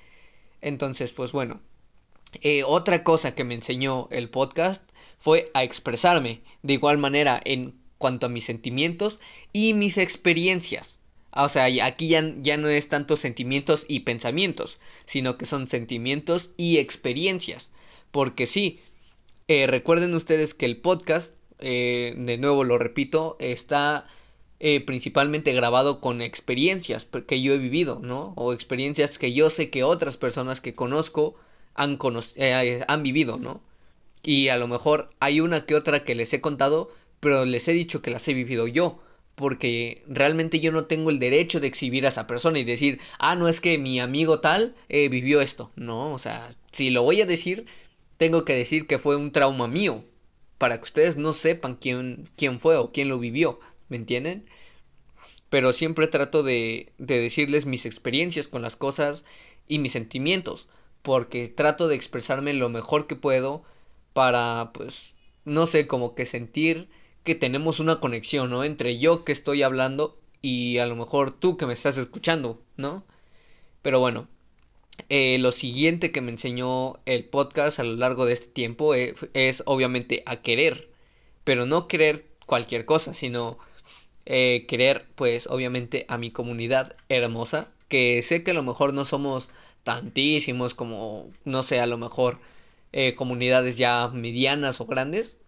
Entonces, 0.61 1.13
pues 1.13 1.33
bueno, 1.33 1.61
eh, 2.43 2.65
otra 2.65 3.03
cosa 3.03 3.35
que 3.35 3.45
me 3.45 3.55
enseñó 3.55 4.09
el 4.11 4.29
podcast 4.29 4.83
fue 5.19 5.51
a 5.55 5.65
expresarme 5.65 6.43
de 6.63 6.75
igual 6.75 6.99
manera 6.99 7.41
en 7.45 7.75
cuanto 7.97 8.27
a 8.27 8.29
mis 8.29 8.45
sentimientos 8.45 9.21
y 9.53 9.75
mis 9.75 9.99
experiencias. 9.99 11.01
O 11.33 11.49
sea, 11.49 11.67
aquí 11.85 12.09
ya, 12.09 12.35
ya 12.41 12.57
no 12.57 12.69
es 12.69 12.89
tanto 12.89 13.17
sentimientos 13.17 13.85
y 13.89 14.01
pensamientos, 14.01 14.79
sino 15.05 15.39
que 15.39 15.47
son 15.47 15.67
sentimientos 15.67 16.51
y 16.57 16.79
experiencias. 16.79 17.73
Porque 18.11 18.47
sí, 18.47 18.81
eh, 19.49 19.67
recuerden 19.67 20.15
ustedes 20.15 20.53
que 20.53 20.67
el 20.67 20.77
podcast, 20.77 21.35
eh, 21.59 22.15
de 22.19 22.37
nuevo 22.37 22.65
lo 22.65 22.77
repito, 22.77 23.37
está 23.41 24.07
eh, 24.61 24.85
principalmente 24.85 25.55
grabado 25.55 26.03
con 26.03 26.21
experiencias 26.21 27.07
que 27.27 27.41
yo 27.41 27.55
he 27.55 27.59
vivido, 27.59 27.99
¿no? 28.03 28.35
O 28.37 28.53
experiencias 28.53 29.19
que 29.19 29.33
yo 29.33 29.49
sé 29.49 29.71
que 29.71 29.85
otras 29.85 30.19
personas 30.19 30.61
que 30.61 30.75
conozco 30.75 31.35
han, 31.75 31.99
han 32.89 33.03
vivido, 33.03 33.39
¿no? 33.39 33.63
Y 34.23 34.49
a 34.49 34.59
lo 34.59 34.69
mejor 34.69 35.11
hay 35.19 35.41
una 35.41 35.65
que 35.65 35.75
otra 35.77 36.05
que 36.05 36.15
les 36.15 36.33
he 36.35 36.43
contado, 36.43 36.91
pero 37.21 37.47
les 37.47 37.69
he 37.69 37.73
dicho 37.73 38.03
que 38.03 38.11
las 38.11 38.29
he 38.29 38.35
vivido 38.35 38.67
yo 38.69 39.01
porque 39.35 40.03
realmente 40.09 40.59
yo 40.61 40.73
no 40.73 40.87
tengo 40.87 41.11
el 41.11 41.21
derecho 41.21 41.61
de 41.61 41.69
exhibir 41.69 42.05
a 42.05 42.09
esa 42.09 42.27
persona 42.27 42.59
y 42.59 42.65
decir, 42.65 43.01
ah, 43.21 43.37
no 43.37 43.49
es 43.49 43.61
que 43.61 43.79
mi 43.79 44.01
amigo 44.01 44.41
tal 44.41 44.75
vivió 44.89 45.41
esto. 45.41 45.71
No, 45.77 46.13
o 46.13 46.19
sea, 46.19 46.51
si 46.73 46.91
lo 46.91 47.05
voy 47.05 47.21
a 47.21 47.27
decir, 47.27 47.67
tengo 48.19 48.45
que 48.45 48.55
decir 48.55 48.87
que 48.87 48.99
fue 48.99 49.17
un 49.17 49.33
trauma 49.33 49.67
mío, 49.69 50.05
para 50.59 50.77
que 50.79 50.85
ustedes 50.85 51.17
no 51.17 51.33
sepan 51.33 51.77
quién, 51.77 52.29
quién 52.37 52.61
fue 52.61 52.77
o 52.77 52.93
quién 52.93 53.09
lo 53.09 53.19
vivió, 53.19 53.61
¿me 53.89 53.97
entienden? 53.97 54.47
Pero 55.49 55.73
siempre 55.73 56.09
trato 56.09 56.43
de, 56.43 56.93
de 56.99 57.21
decirles 57.21 57.65
mis 57.65 57.87
experiencias 57.87 58.49
con 58.49 58.61
las 58.61 58.77
cosas 58.77 59.25
y 59.67 59.79
mis 59.79 59.93
sentimientos, 59.93 60.69
porque 61.03 61.49
trato 61.49 61.89
de 61.89 61.95
expresarme 61.95 62.53
lo 62.53 62.69
mejor 62.69 63.07
que 63.07 63.17
puedo 63.17 63.63
para, 64.13 64.73
pues, 64.75 65.17
no 65.45 65.67
sé, 65.67 65.87
como 65.87 66.15
que 66.15 66.27
sentir 66.27 66.89
que 67.25 67.35
tenemos 67.35 67.81
una 67.81 68.01
conexión, 68.01 68.51
¿no? 68.51 68.65
Entre 68.65 68.99
yo 68.99 69.25
que 69.25 69.33
estoy 69.33 69.63
hablando 69.63 70.19
y 70.43 70.79
a 70.79 70.87
lo 70.87 70.97
mejor 70.97 71.33
tú 71.33 71.57
que 71.57 71.67
me 71.67 71.73
estás 71.73 71.97
escuchando, 71.99 72.61
¿no? 72.77 73.05
Pero 73.83 74.01
bueno, 74.01 74.29
eh, 75.09 75.39
lo 75.39 75.53
siguiente 75.53 76.13
que 76.13 76.21
me 76.21 76.33
enseñó 76.33 76.95
el 77.07 77.25
podcast 77.25 77.79
a 77.79 77.85
lo 77.85 77.97
largo 77.97 78.27
de 78.27 78.35
este 78.35 78.49
tiempo 78.49 78.95
es, 78.95 79.23
eh, 79.23 79.49
es 79.49 79.63
obviamente 79.67 80.23
a 80.27 80.43
querer, 80.43 80.89
pero 81.45 81.67
no 81.67 81.89
querer 81.89 82.27
cualquier 82.47 82.85
cosa, 82.85 83.15
sino 83.15 83.59
eh, 84.27 84.67
querer 84.69 85.07
pues 85.15 85.47
obviamente 85.47 86.05
a 86.09 86.19
mi 86.19 86.31
comunidad 86.31 86.95
hermosa, 87.09 87.69
que 87.89 88.23
sé 88.23 88.45
que 88.45 88.51
a 88.53 88.55
lo 88.55 88.63
mejor 88.63 88.93
no 88.93 89.05
somos 89.07 89.49
tantísimos 89.85 90.75
como, 90.75 91.31
no 91.45 91.63
sé, 91.63 91.81
a 91.81 91.87
lo 91.87 91.97
mejor 91.99 92.39
eh, 92.93 93.15
comunidades 93.15 93.79
ya 93.79 94.09
medianas 94.09 94.81
o 94.81 94.87
grandes. 94.87 95.41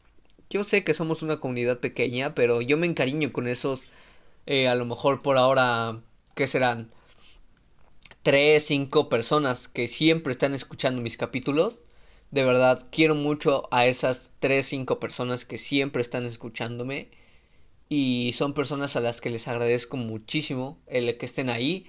Yo 0.51 0.65
sé 0.65 0.85
que 0.85 0.95
somos 0.95 1.23
una 1.23 1.39
comunidad 1.39 1.79
pequeña, 1.81 2.35
pero 2.35 2.63
yo 2.63 2.77
me 2.79 2.87
encariño 2.87 3.33
con 3.33 3.49
esos, 3.49 3.89
eh, 4.47 4.69
a 4.69 4.75
lo 4.75 4.85
mejor 4.87 5.23
por 5.23 5.39
ahora, 5.39 6.01
¿qué 6.35 6.47
serán? 6.47 6.91
Tres, 8.23 8.67
cinco 8.67 9.09
personas 9.09 9.67
que 9.67 9.89
siempre 9.89 10.33
están 10.33 10.53
escuchando 10.53 11.01
mis 11.01 11.17
capítulos. 11.17 11.81
De 12.31 12.45
verdad, 12.45 12.87
quiero 12.93 13.15
mucho 13.15 13.67
a 13.71 13.87
esas 13.87 14.33
tres, 14.41 14.67
cinco 14.67 15.01
personas 15.01 15.47
que 15.47 15.57
siempre 15.57 16.03
están 16.03 16.27
escuchándome. 16.27 17.09
Y 17.89 18.33
son 18.35 18.53
personas 18.53 18.95
a 18.95 19.01
las 19.01 19.23
que 19.23 19.31
les 19.31 19.49
agradezco 19.49 19.97
muchísimo 19.97 20.79
el 20.87 21.17
que 21.17 21.25
estén 21.27 21.49
ahí. 21.49 21.87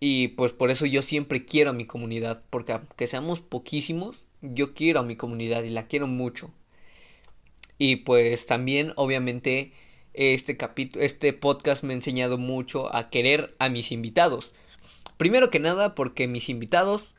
Y 0.00 0.28
pues 0.28 0.52
por 0.52 0.70
eso 0.70 0.84
yo 0.84 1.00
siempre 1.00 1.46
quiero 1.46 1.70
a 1.70 1.72
mi 1.72 1.86
comunidad. 1.86 2.44
Porque 2.50 2.72
aunque 2.72 3.06
seamos 3.06 3.40
poquísimos, 3.40 4.26
yo 4.42 4.74
quiero 4.74 5.00
a 5.00 5.02
mi 5.04 5.16
comunidad 5.16 5.62
y 5.64 5.70
la 5.70 5.86
quiero 5.86 6.06
mucho. 6.06 6.50
Y 7.78 7.96
pues 7.96 8.46
también, 8.46 8.92
obviamente, 8.96 9.72
este 10.12 10.58
capítulo, 10.58 11.04
este 11.04 11.32
podcast 11.32 11.84
me 11.84 11.94
ha 11.94 11.96
enseñado 11.96 12.36
mucho 12.36 12.94
a 12.94 13.08
querer 13.08 13.56
a 13.58 13.70
mis 13.70 13.92
invitados. 13.92 14.52
Primero 15.18 15.50
que 15.50 15.60
nada, 15.60 15.94
porque 15.94 16.28
mis 16.28 16.48
invitados, 16.48 17.14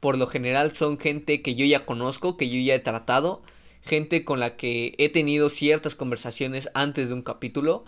por 0.00 0.18
lo 0.18 0.26
general, 0.26 0.74
son 0.74 0.98
gente 0.98 1.42
que 1.42 1.54
yo 1.54 1.64
ya 1.66 1.86
conozco, 1.86 2.36
que 2.36 2.48
yo 2.48 2.60
ya 2.60 2.74
he 2.74 2.80
tratado, 2.80 3.42
gente 3.82 4.24
con 4.24 4.40
la 4.40 4.56
que 4.56 4.94
he 4.98 5.08
tenido 5.10 5.50
ciertas 5.50 5.94
conversaciones 5.94 6.70
antes 6.74 7.08
de 7.08 7.14
un 7.14 7.22
capítulo 7.22 7.84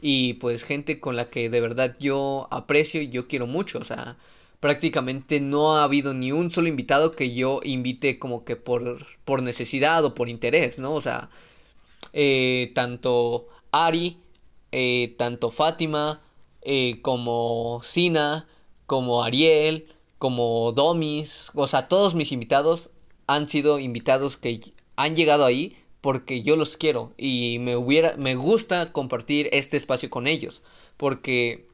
y 0.00 0.34
pues 0.34 0.64
gente 0.64 1.00
con 1.00 1.16
la 1.16 1.30
que 1.30 1.48
de 1.50 1.60
verdad 1.60 1.96
yo 1.98 2.46
aprecio 2.50 3.00
y 3.02 3.08
yo 3.08 3.26
quiero 3.28 3.46
mucho, 3.46 3.78
o 3.78 3.84
sea, 3.84 4.18
prácticamente 4.60 5.40
no 5.40 5.76
ha 5.76 5.84
habido 5.84 6.14
ni 6.14 6.32
un 6.32 6.50
solo 6.50 6.68
invitado 6.68 7.12
que 7.12 7.34
yo 7.34 7.60
invite 7.64 8.18
como 8.18 8.44
que 8.44 8.56
por, 8.56 9.06
por 9.24 9.42
necesidad 9.42 10.04
o 10.04 10.14
por 10.14 10.28
interés, 10.28 10.78
¿no? 10.78 10.94
O 10.94 11.00
sea, 11.00 11.30
eh, 12.12 12.72
tanto 12.74 13.48
Ari, 13.72 14.18
eh, 14.72 15.14
tanto 15.18 15.50
Fátima, 15.50 16.20
eh, 16.62 17.00
como 17.02 17.80
Sina, 17.82 18.46
como 18.86 19.22
Ariel, 19.22 19.88
como 20.18 20.72
Domis, 20.72 21.50
o 21.54 21.66
sea, 21.66 21.88
todos 21.88 22.14
mis 22.14 22.32
invitados 22.32 22.90
han 23.26 23.48
sido 23.48 23.78
invitados 23.78 24.36
que 24.36 24.60
han 24.96 25.16
llegado 25.16 25.44
ahí 25.44 25.76
porque 26.00 26.42
yo 26.42 26.56
los 26.56 26.76
quiero 26.76 27.12
y 27.16 27.58
me 27.60 27.76
hubiera 27.76 28.16
me 28.18 28.34
gusta 28.34 28.92
compartir 28.92 29.48
este 29.52 29.76
espacio 29.76 30.10
con 30.10 30.26
ellos 30.26 30.62
porque 30.96 31.66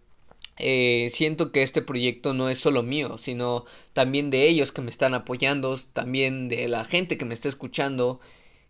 eh, 0.58 1.10
siento 1.12 1.52
que 1.52 1.62
este 1.62 1.80
proyecto 1.82 2.34
no 2.34 2.50
es 2.50 2.58
solo 2.58 2.82
mío, 2.82 3.16
sino 3.18 3.64
también 3.94 4.30
de 4.30 4.46
ellos 4.46 4.72
que 4.72 4.82
me 4.82 4.90
están 4.90 5.14
apoyando, 5.14 5.76
también 5.94 6.48
de 6.48 6.68
la 6.68 6.84
gente 6.84 7.16
que 7.16 7.24
me 7.24 7.34
está 7.34 7.48
escuchando 7.48 8.20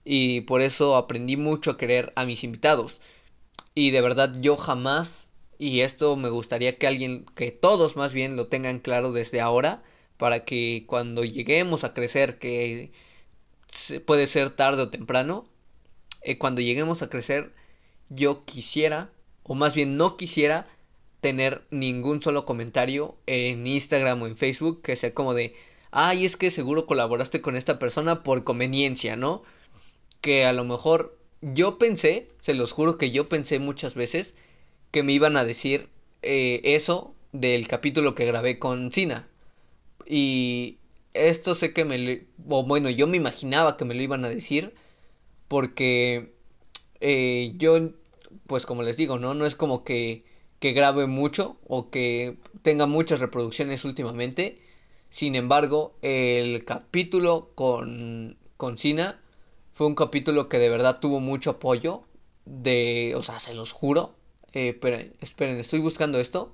y 0.05 0.43
por 0.43 0.63
eso 0.63 0.97
aprendí 0.97 1.37
mucho 1.37 1.73
a 1.73 1.77
querer 1.77 2.13
a 2.17 2.25
mis 2.25 2.45
invitados. 2.45 3.01
Y 3.75 3.91
de 3.91 4.01
verdad 4.01 4.33
yo 4.41 4.57
jamás, 4.57 5.30
y 5.61 5.83
esto 5.83 6.17
me 6.17 6.31
gustaría 6.31 6.79
que 6.79 6.87
alguien, 6.87 7.27
que 7.35 7.53
todos 7.53 7.95
más 7.95 8.15
bien 8.15 8.35
lo 8.35 8.47
tengan 8.47 8.79
claro 8.79 9.13
desde 9.13 9.43
ahora, 9.43 9.83
para 10.17 10.47
que 10.47 10.85
cuando 10.87 11.23
lleguemos 11.23 11.85
a 11.85 11.93
crecer, 11.93 12.39
que 12.39 12.93
puede 14.07 14.27
ser 14.27 14.49
tarde 14.49 14.83
o 14.85 14.89
temprano, 14.89 15.47
eh, 16.23 16.39
cuando 16.39 16.63
lleguemos 16.63 17.03
a 17.03 17.11
crecer, 17.11 17.53
yo 18.09 18.47
quisiera, 18.47 19.11
o 19.43 19.55
más 19.55 19.75
bien 19.75 19.99
no 19.99 20.17
quisiera, 20.17 20.67
tener 21.21 21.67
ningún 21.71 22.23
solo 22.23 22.47
comentario 22.47 23.19
en 23.27 23.67
Instagram 23.67 24.23
o 24.23 24.27
en 24.29 24.39
Facebook 24.39 24.81
que 24.81 24.97
sea 24.97 25.13
como 25.13 25.35
de, 25.35 25.55
ay, 25.91 26.25
es 26.25 26.39
que 26.39 26.51
seguro 26.51 26.87
colaboraste 26.87 27.43
con 27.43 27.55
esta 27.55 27.79
persona 27.79 28.23
por 28.23 28.45
conveniencia, 28.45 29.15
¿no? 29.15 29.43
Que 30.23 30.47
a 30.47 30.55
lo 30.55 30.65
mejor 30.65 31.19
yo 31.43 31.77
pensé, 31.77 32.29
se 32.41 32.55
los 32.55 32.73
juro 32.73 32.97
que 32.97 33.11
yo 33.11 33.29
pensé 33.29 33.59
muchas 33.59 33.95
veces 33.95 34.37
que 34.91 35.03
me 35.03 35.13
iban 35.13 35.37
a 35.37 35.45
decir 35.45 35.89
eh, 36.23 36.61
eso 36.65 37.15
del 37.33 37.69
capítulo 37.69 38.15
que 38.15 38.27
grabé 38.27 38.59
con 38.59 38.93
Sina. 38.93 39.29
Y 40.07 40.79
esto 41.15 41.55
sé 41.55 41.73
que 41.73 41.85
me 41.85 42.27
o 42.49 42.65
bueno, 42.65 42.91
yo 42.91 43.07
me 43.07 43.17
imaginaba 43.17 43.77
que 43.77 43.85
me 43.85 43.95
lo 43.95 44.03
iban 44.03 44.25
a 44.25 44.29
decir 44.29 44.75
porque 45.49 46.35
eh, 47.01 47.53
yo, 47.57 47.91
pues 48.47 48.67
como 48.67 48.83
les 48.83 48.97
digo, 48.97 49.19
¿no? 49.19 49.35
No 49.35 49.47
es 49.47 49.57
como 49.57 49.85
que 49.85 50.25
que 50.61 50.73
grabe 50.73 51.07
mucho 51.07 51.57
o 51.67 51.91
que 51.91 52.37
tenga 52.63 52.87
muchas 52.87 53.21
reproducciones 53.21 53.85
últimamente. 53.85 54.61
Sin 55.09 55.35
embargo, 55.35 55.95
el 56.03 56.65
capítulo 56.65 57.51
con, 57.57 58.37
con 58.57 58.79
Sina 58.79 59.21
fue 59.73 59.87
un 59.87 59.95
capítulo 59.95 60.49
que 60.49 60.59
de 60.59 60.69
verdad 60.69 61.01
tuvo 61.01 61.19
mucho 61.21 61.51
apoyo. 61.51 62.05
De, 62.45 63.15
o 63.17 63.23
sea, 63.23 63.41
se 63.41 63.55
los 63.55 63.73
juro. 63.73 64.15
Eh, 64.53 64.79
esperen, 65.21 65.59
estoy 65.59 65.81
buscando 65.81 66.19
esto. 66.21 66.53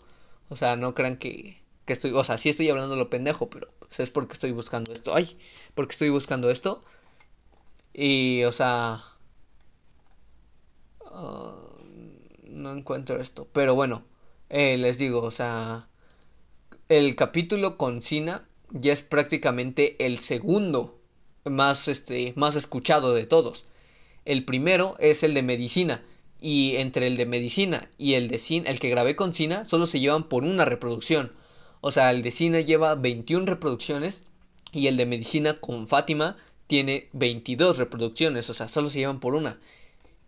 O 0.48 0.56
sea, 0.56 0.76
no 0.76 0.94
crean 0.94 1.16
que, 1.16 1.61
que 1.85 1.92
estoy, 1.92 2.12
o 2.12 2.24
sea, 2.24 2.38
sí 2.38 2.48
estoy 2.50 2.68
hablando 2.70 2.96
lo 2.96 3.11
pendejo, 3.11 3.50
pero 3.50 3.68
pues, 3.78 4.00
es 4.00 4.11
porque 4.11 4.35
estoy 4.35 4.52
buscando 4.52 4.92
esto. 4.92 5.14
Ay, 5.14 5.38
porque 5.74 5.92
estoy 5.92 6.11
buscando 6.11 6.50
esto. 6.50 6.82
Y, 7.94 8.44
o 8.44 8.52
sea, 8.52 9.02
uh, 11.11 11.52
no 12.44 12.72
encuentro 12.76 13.20
esto. 13.20 13.48
Pero 13.52 13.74
bueno, 13.74 14.04
eh, 14.50 14.76
les 14.76 14.98
digo, 14.98 15.22
o 15.22 15.30
sea, 15.30 15.88
el 16.88 17.16
capítulo 17.16 17.76
con 17.78 18.02
Sina 18.02 18.46
ya 18.70 18.92
es 18.92 19.02
prácticamente 19.02 20.04
el 20.04 20.18
segundo 20.20 21.00
más, 21.44 21.88
este, 21.88 22.32
más 22.37 22.56
escuchado 22.56 23.14
de 23.14 23.26
todos. 23.26 23.66
El 24.24 24.44
primero 24.44 24.96
es 24.98 25.22
el 25.22 25.35
de 25.35 25.42
medicina. 25.42 26.02
Y 26.40 26.77
entre 26.77 27.07
el 27.07 27.16
de 27.16 27.27
medicina 27.27 27.88
y 27.99 28.14
el 28.14 28.29
de 28.29 28.38
Sina, 28.38 28.70
el 28.70 28.79
que 28.79 28.90
grabé 28.90 29.16
con 29.16 29.33
Sina, 29.33 29.64
solo 29.64 29.87
se 29.87 30.01
llevan 30.01 30.29
por 30.29 30.44
una 30.44 30.64
reproducción. 30.64 31.33
O 31.81 31.90
sea, 31.90 32.11
el 32.11 32.22
de 32.22 32.31
Sina 32.31 32.61
lleva 32.61 32.94
21 32.94 33.46
reproducciones 33.46 34.25
y 34.72 34.88
el 34.88 34.96
de 34.96 35.07
medicina 35.07 35.55
con 35.55 35.88
Fátima 35.88 36.37
tiene 36.66 37.09
22 37.12 37.79
reproducciones. 37.79 38.51
O 38.51 38.55
sea, 38.55 38.68
solo 38.68 38.90
se 38.90 38.99
llevan 38.99 39.20
por 39.20 39.35
una. 39.35 39.59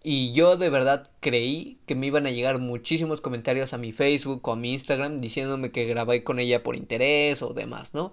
Y 0.02 0.32
yo 0.32 0.56
de 0.56 0.70
verdad 0.70 1.10
creí 1.20 1.78
que 1.86 1.94
me 1.94 2.06
iban 2.06 2.26
a 2.26 2.30
llegar 2.30 2.58
muchísimos 2.58 3.20
comentarios 3.20 3.72
a 3.72 3.78
mi 3.78 3.92
Facebook 3.92 4.46
o 4.46 4.52
a 4.52 4.56
mi 4.56 4.72
Instagram 4.72 5.18
diciéndome 5.18 5.72
que 5.72 5.86
grabé 5.86 6.24
con 6.24 6.38
ella 6.38 6.62
por 6.62 6.76
interés 6.76 7.42
o 7.42 7.52
demás, 7.52 7.94
¿no? 7.94 8.10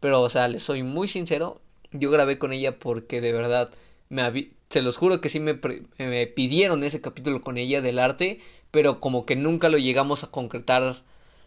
Pero, 0.00 0.22
o 0.22 0.28
sea, 0.30 0.48
les 0.48 0.62
soy 0.62 0.82
muy 0.82 1.08
sincero, 1.08 1.60
yo 1.92 2.10
grabé 2.10 2.38
con 2.38 2.52
ella 2.52 2.78
porque 2.78 3.20
de 3.20 3.32
verdad 3.32 3.70
me 4.08 4.48
se 4.70 4.82
los 4.82 4.96
juro 4.96 5.20
que 5.20 5.28
sí 5.30 5.40
me, 5.40 5.58
me 5.98 6.26
pidieron 6.26 6.84
ese 6.84 7.00
capítulo 7.00 7.40
con 7.42 7.56
ella 7.58 7.80
del 7.80 7.98
arte, 7.98 8.40
pero 8.70 9.00
como 9.00 9.24
que 9.26 9.36
nunca 9.36 9.68
lo 9.68 9.78
llegamos 9.78 10.24
a 10.24 10.30
concretar 10.30 11.02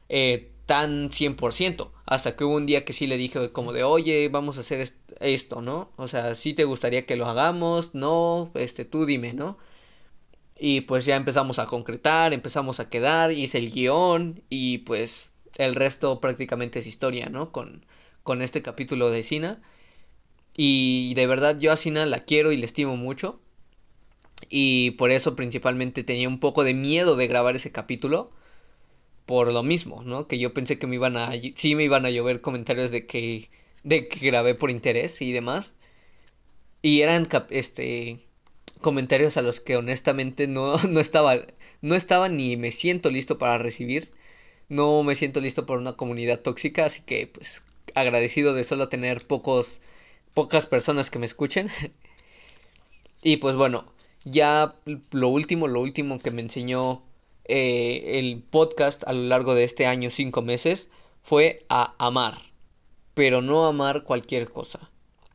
eh, 0.10 0.52
tan 0.66 1.10
100%, 1.10 1.92
hasta 2.06 2.36
que 2.36 2.44
hubo 2.44 2.56
un 2.56 2.66
día 2.66 2.86
que 2.86 2.94
sí 2.94 3.08
le 3.08 3.18
dije 3.18 3.52
como 3.52 3.74
de, 3.74 3.84
oye, 3.84 4.30
vamos 4.30 4.58
a 4.58 4.62
hacer 4.62 4.92
esto, 5.20 5.62
¿no? 5.62 5.92
O 5.98 6.08
sea, 6.08 6.36
si 6.36 6.54
te 6.54 6.64
gustaría 6.66 7.06
que 7.06 7.16
lo 7.16 7.28
hagamos, 7.28 7.94
no, 7.96 8.52
este, 8.56 8.86
tú 8.86 9.06
dime, 9.06 9.34
¿no? 9.34 9.58
Y 10.58 10.82
pues 10.82 11.06
ya 11.06 11.16
empezamos 11.16 11.60
a 11.60 11.66
concretar, 11.66 12.34
empezamos 12.34 12.80
a 12.80 12.90
quedar, 12.90 13.32
hice 13.32 13.58
el 13.58 13.72
guion 13.72 14.44
y 14.50 14.80
pues 14.80 15.30
el 15.56 15.76
resto 15.76 16.20
prácticamente 16.22 16.80
es 16.80 16.88
historia, 16.88 17.30
¿no? 17.30 17.52
Con, 17.52 17.86
con 18.24 18.42
este 18.42 18.62
capítulo 18.62 19.10
de 19.10 19.24
Sina. 19.24 19.62
Y 20.56 21.14
de 21.16 21.28
verdad 21.28 21.60
yo 21.60 21.72
a 21.72 21.78
Sina 21.78 22.06
la 22.06 22.26
quiero 22.26 22.52
y 22.52 22.58
la 22.58 22.66
estimo 22.66 22.98
mucho. 22.98 23.40
Y 24.50 24.92
por 24.92 25.12
eso 25.12 25.36
principalmente 25.36 26.04
tenía 26.04 26.28
un 26.28 26.40
poco 26.40 26.64
de 26.64 26.74
miedo 26.74 27.16
de 27.16 27.28
grabar 27.28 27.56
ese 27.56 27.72
capítulo. 27.72 28.32
Por 29.26 29.52
lo 29.54 29.64
mismo, 29.64 30.04
¿no? 30.04 30.28
Que 30.28 30.40
yo 30.40 30.54
pensé 30.54 30.80
que 30.80 30.88
me 30.88 30.96
iban 30.96 31.18
a... 31.18 31.32
Sí 31.56 31.76
me 31.76 31.84
iban 31.84 32.06
a 32.06 32.10
llover 32.10 32.42
comentarios 32.42 32.92
de 32.92 33.06
que... 33.06 33.50
De 33.84 34.08
que 34.08 34.26
grabé 34.28 34.56
por 34.56 34.72
interés 34.72 35.22
y 35.22 35.32
demás. 35.32 35.74
Y 36.82 37.02
eran, 37.02 37.28
este 37.50 38.20
comentarios 38.82 39.38
a 39.38 39.42
los 39.42 39.60
que 39.60 39.78
honestamente 39.78 40.48
no, 40.48 40.76
no 40.90 41.00
estaba 41.00 41.40
no 41.82 41.96
estaba 41.96 42.30
ni 42.30 42.58
me 42.58 42.72
siento 42.72 43.10
listo 43.10 43.38
para 43.38 43.58
recibir 43.58 44.12
no 44.70 45.04
me 45.04 45.16
siento 45.16 45.40
listo 45.40 45.66
para 45.66 45.80
una 45.80 45.94
comunidad 45.94 46.40
tóxica 46.42 46.86
así 46.86 47.02
que 47.04 47.28
pues 47.28 47.64
agradecido 47.96 48.54
de 48.54 48.64
solo 48.64 48.90
tener 48.90 49.22
pocos 49.26 49.82
pocas 50.34 50.66
personas 50.66 51.10
que 51.10 51.20
me 51.20 51.26
escuchen 51.26 51.70
Y 53.24 53.38
pues 53.38 53.56
bueno, 53.56 53.86
ya 54.24 54.76
lo 55.12 55.30
último, 55.30 55.68
lo 55.68 55.82
último 55.82 56.20
que 56.20 56.32
me 56.32 56.42
enseñó 56.42 57.04
eh, 57.46 58.20
el 58.20 58.42
podcast 58.42 59.04
a 59.08 59.14
lo 59.14 59.24
largo 59.24 59.54
de 59.54 59.64
este 59.64 59.86
año, 59.86 60.10
cinco 60.10 60.42
meses, 60.42 60.90
fue 61.22 61.60
a 61.70 61.94
amar. 62.00 62.40
Pero 63.14 63.42
no 63.42 63.68
amar 63.68 64.04
cualquier 64.04 64.50
cosa, 64.50 64.90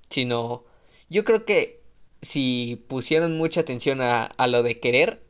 sino 0.09 0.65
yo 1.09 1.25
creo 1.25 1.45
que 1.45 1.81
si 2.23 2.85
pusieron 2.89 3.37
mucha 3.37 3.61
atención 3.61 4.01
a, 4.01 4.25
a 4.25 4.47
lo 4.49 4.63
de 4.65 4.81
querer, 4.81 5.23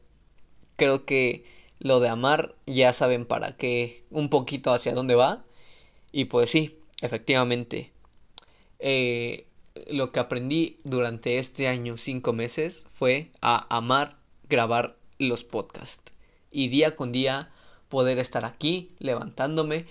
creo 0.77 1.05
que 1.05 1.45
lo 1.79 2.01
de 2.01 2.09
amar 2.09 2.55
ya 2.67 2.93
saben 2.95 3.27
para 3.27 3.57
qué, 3.57 4.05
un 4.11 4.31
poquito 4.31 4.73
hacia 4.73 4.95
dónde 4.95 5.15
va. 5.15 5.45
Y 6.13 6.27
pues 6.27 6.51
sí, 6.51 6.79
efectivamente, 7.03 7.93
eh, 8.79 9.46
lo 9.91 10.13
que 10.13 10.21
aprendí 10.21 10.77
durante 10.85 11.39
este 11.39 11.69
año, 11.69 11.97
cinco 11.97 12.33
meses, 12.33 12.87
fue 12.91 13.31
a 13.41 13.67
amar 13.75 14.17
grabar 14.49 14.97
los 15.19 15.45
podcasts. 15.45 16.13
Y 16.51 16.69
día 16.69 16.97
con 16.97 17.13
día 17.13 17.51
poder 17.89 18.19
estar 18.19 18.45
aquí 18.45 18.91
levantándome 18.99 19.87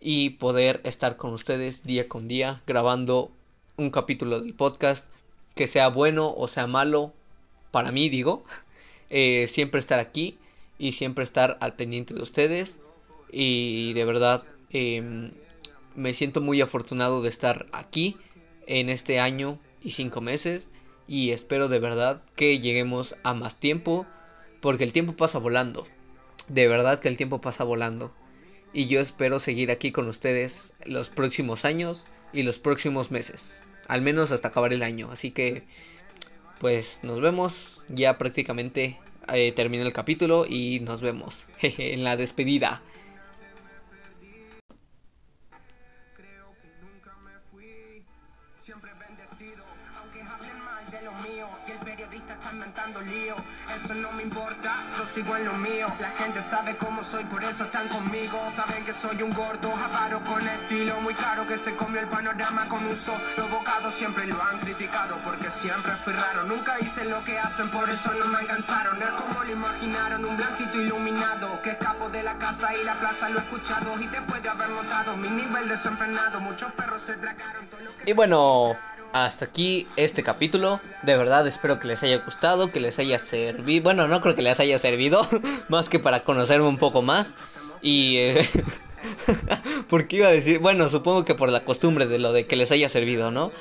y 0.00 0.30
poder 0.30 0.80
estar 0.84 1.16
con 1.16 1.32
ustedes 1.32 1.82
día 1.82 2.08
con 2.08 2.28
día 2.28 2.62
grabando 2.66 3.30
un 3.76 3.90
capítulo 3.90 4.40
del 4.40 4.54
podcast 4.54 5.06
que 5.54 5.66
sea 5.66 5.88
bueno 5.88 6.32
o 6.36 6.48
sea 6.48 6.66
malo 6.66 7.12
para 7.70 7.90
mí 7.90 8.08
digo 8.08 8.44
eh, 9.10 9.46
siempre 9.48 9.80
estar 9.80 9.98
aquí 9.98 10.38
y 10.78 10.92
siempre 10.92 11.24
estar 11.24 11.56
al 11.60 11.74
pendiente 11.74 12.14
de 12.14 12.22
ustedes 12.22 12.80
y 13.30 13.92
de 13.94 14.04
verdad 14.04 14.44
em, 14.70 15.32
me 15.94 16.12
siento 16.12 16.40
muy 16.40 16.60
afortunado 16.60 17.22
de 17.22 17.28
estar 17.28 17.66
aquí 17.72 18.16
en 18.66 18.88
este 18.88 19.20
año 19.20 19.58
y 19.82 19.90
cinco 19.92 20.20
meses 20.20 20.68
y 21.06 21.30
espero 21.30 21.68
de 21.68 21.78
verdad 21.78 22.22
que 22.36 22.58
lleguemos 22.58 23.14
a 23.22 23.34
más 23.34 23.56
tiempo 23.60 24.06
porque 24.60 24.84
el 24.84 24.92
tiempo 24.92 25.14
pasa 25.14 25.38
volando 25.38 25.84
de 26.48 26.68
verdad 26.68 27.00
que 27.00 27.08
el 27.08 27.16
tiempo 27.16 27.40
pasa 27.40 27.64
volando 27.64 28.12
y 28.72 28.86
yo 28.86 29.00
espero 29.00 29.38
seguir 29.38 29.70
aquí 29.70 29.92
con 29.92 30.08
ustedes 30.08 30.74
los 30.84 31.10
próximos 31.10 31.64
años 31.64 32.06
y 32.32 32.42
los 32.42 32.58
próximos 32.58 33.10
meses 33.10 33.66
al 33.86 34.02
menos 34.02 34.30
hasta 34.30 34.48
acabar 34.48 34.72
el 34.72 34.82
año 34.82 35.10
así 35.10 35.30
que 35.30 35.64
pues 36.60 37.00
nos 37.02 37.20
vemos 37.20 37.84
ya 37.88 38.16
prácticamente 38.16 38.98
eh, 39.32 39.52
termina 39.52 39.84
el 39.84 39.92
capítulo 39.92 40.46
y 40.46 40.80
nos 40.80 41.02
vemos 41.02 41.44
en 41.62 42.04
la 42.04 42.16
despedida 42.16 42.82
lío. 53.04 53.36
Eso 53.74 53.94
no 53.94 54.12
me 54.12 54.22
importa, 54.22 54.84
yo 54.96 55.04
sigo 55.06 55.36
en 55.36 55.44
lo 55.46 55.54
mío. 55.54 55.86
La 56.00 56.10
gente 56.10 56.40
sabe 56.40 56.76
cómo 56.76 57.02
soy, 57.02 57.24
por 57.24 57.42
eso 57.42 57.64
están 57.64 57.88
conmigo. 57.88 58.38
Saben 58.50 58.84
que 58.84 58.92
soy 58.92 59.20
un 59.22 59.32
gordo, 59.32 59.72
avaro 59.74 60.20
con 60.24 60.46
estilo 60.46 61.00
muy 61.00 61.14
caro 61.14 61.46
que 61.46 61.58
se 61.58 61.74
comió 61.74 62.00
el 62.00 62.08
panorama 62.08 62.68
con 62.68 62.84
un 62.84 62.96
solo 62.96 63.48
bocado. 63.50 63.90
Siempre 63.90 64.26
lo 64.26 64.40
han 64.42 64.58
criticado 64.60 65.16
porque 65.24 65.50
siempre 65.50 65.92
fui 65.96 66.12
raro. 66.12 66.44
Nunca 66.44 66.76
hice 66.80 67.04
lo 67.04 67.22
que 67.24 67.38
hacen, 67.38 67.70
por 67.70 67.88
eso 67.88 68.12
no 68.14 68.26
me 68.26 68.38
alcanzaron. 68.38 69.02
Es 69.02 69.10
como 69.10 69.44
lo 69.44 69.50
imaginaron, 69.50 70.24
un 70.24 70.36
blanquito 70.36 70.80
iluminado 70.80 71.60
que 71.62 71.70
escapo 71.70 72.08
de 72.10 72.22
la 72.22 72.38
casa 72.38 72.74
y 72.74 72.84
la 72.84 72.94
plaza 72.94 73.28
lo 73.28 73.38
he 73.38 73.42
escuchado. 73.42 73.98
Y 74.00 74.06
después 74.06 74.42
de 74.42 74.48
haber 74.48 74.68
notado 74.70 75.16
mi 75.16 75.28
nivel 75.28 75.68
desenfrenado, 75.68 76.40
muchos 76.40 76.72
perros 76.72 77.02
se 77.02 77.14
tragaron 77.16 77.66
todo 77.66 77.80
lo 77.80 77.96
que. 77.96 78.10
Y 78.10 78.12
bueno, 78.14 78.76
hasta 79.14 79.44
aquí 79.44 79.86
este 79.96 80.24
capítulo. 80.24 80.80
De 81.02 81.16
verdad 81.16 81.46
espero 81.46 81.78
que 81.78 81.86
les 81.86 82.02
haya 82.02 82.18
gustado, 82.18 82.70
que 82.70 82.80
les 82.80 82.98
haya 82.98 83.18
servido. 83.18 83.84
Bueno, 83.84 84.08
no 84.08 84.20
creo 84.20 84.34
que 84.34 84.42
les 84.42 84.58
haya 84.58 84.78
servido, 84.78 85.26
más 85.68 85.88
que 85.88 86.00
para 86.00 86.24
conocerme 86.24 86.66
un 86.66 86.76
poco 86.76 87.00
más. 87.00 87.36
Y... 87.80 88.16
Eh, 88.18 88.48
porque 89.88 90.16
iba 90.16 90.26
a 90.26 90.32
decir, 90.32 90.58
bueno, 90.58 90.88
supongo 90.88 91.24
que 91.24 91.36
por 91.36 91.50
la 91.50 91.64
costumbre 91.64 92.06
de 92.06 92.18
lo 92.18 92.32
de 92.32 92.46
que 92.46 92.56
les 92.56 92.72
haya 92.72 92.88
servido, 92.88 93.30
¿no? 93.30 93.52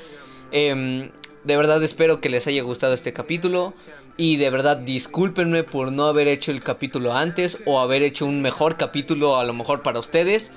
Em, 0.51 1.11
de 1.43 1.57
verdad 1.57 1.83
espero 1.83 2.19
que 2.19 2.29
les 2.29 2.47
haya 2.47 2.63
gustado 2.63 2.93
este 2.93 3.13
capítulo. 3.13 3.73
Y 4.17 4.37
de 4.37 4.49
verdad 4.49 4.77
discúlpenme 4.77 5.63
por 5.63 5.91
no 5.91 6.05
haber 6.05 6.27
hecho 6.27 6.51
el 6.51 6.63
capítulo 6.63 7.13
antes 7.13 7.59
o 7.65 7.79
haber 7.79 8.01
hecho 8.01 8.25
un 8.25 8.41
mejor 8.41 8.77
capítulo 8.77 9.37
a 9.37 9.43
lo 9.43 9.53
mejor 9.53 9.83
para 9.83 9.99
ustedes. 9.99 10.51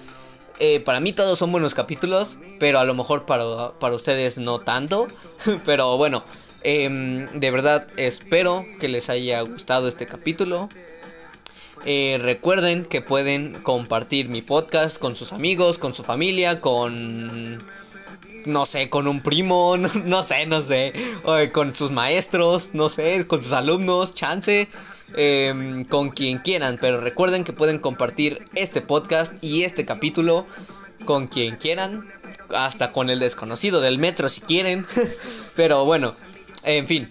Eh, 0.59 0.81
para 0.81 1.01
mí 1.01 1.12
todos 1.12 1.38
son 1.38 1.53
buenos 1.53 1.75
capítulos, 1.75 2.38
pero 2.59 2.79
a 2.79 2.85
lo 2.85 2.95
mejor 2.95 3.27
para, 3.27 3.73
para 3.79 3.95
ustedes 3.95 4.38
no 4.38 4.59
tanto. 4.61 5.09
pero 5.64 5.97
bueno, 5.97 6.25
em, 6.62 7.27
de 7.38 7.51
verdad 7.51 7.87
espero 7.97 8.64
que 8.81 8.88
les 8.88 9.11
haya 9.11 9.40
gustado 9.42 9.88
este 9.88 10.07
capítulo. 10.07 10.69
Eh, 11.85 12.19
recuerden 12.21 12.85
que 12.85 13.03
pueden 13.03 13.53
compartir 13.62 14.29
mi 14.29 14.42
podcast 14.42 14.99
con 14.99 15.14
sus 15.14 15.33
amigos, 15.33 15.79
con 15.79 15.95
su 15.95 16.03
familia, 16.03 16.61
con... 16.61 17.59
No 18.47 18.65
sé, 18.65 18.89
con 18.89 19.09
un 19.09 19.21
primo, 19.21 19.77
no, 20.05 20.23
sé, 20.23 20.47
no 20.47 20.63
sé. 20.63 20.93
con 21.53 21.75
sus 21.75 21.91
maestros, 21.91 22.71
no 22.73 22.89
sé, 22.89 23.27
con 23.27 23.43
sus 23.43 23.53
alumnos, 23.53 24.15
chance. 24.15 24.69
Em, 25.15 25.85
con 25.85 26.11
quien 26.11 26.39
quieran, 26.39 26.79
pero 26.81 27.01
recuerden 27.01 27.45
que 27.45 27.53
pueden 27.53 27.79
compartir 27.79 28.45
este 28.55 28.81
podcast 28.81 29.43
y 29.43 29.63
este 29.63 29.85
capítulo 29.85 30.47
con 31.05 31.29
quien 31.29 31.57
quieran, 31.57 32.11
hasta 32.51 32.91
con 32.91 33.09
el 33.09 33.21
desconocido 33.21 33.81
del 33.81 33.99
metro 33.99 34.29
si 34.29 34.41
quieren, 34.41 34.85
pero 35.57 35.85
bueno, 35.85 36.13
en 36.65 36.87
fin, 36.89 37.09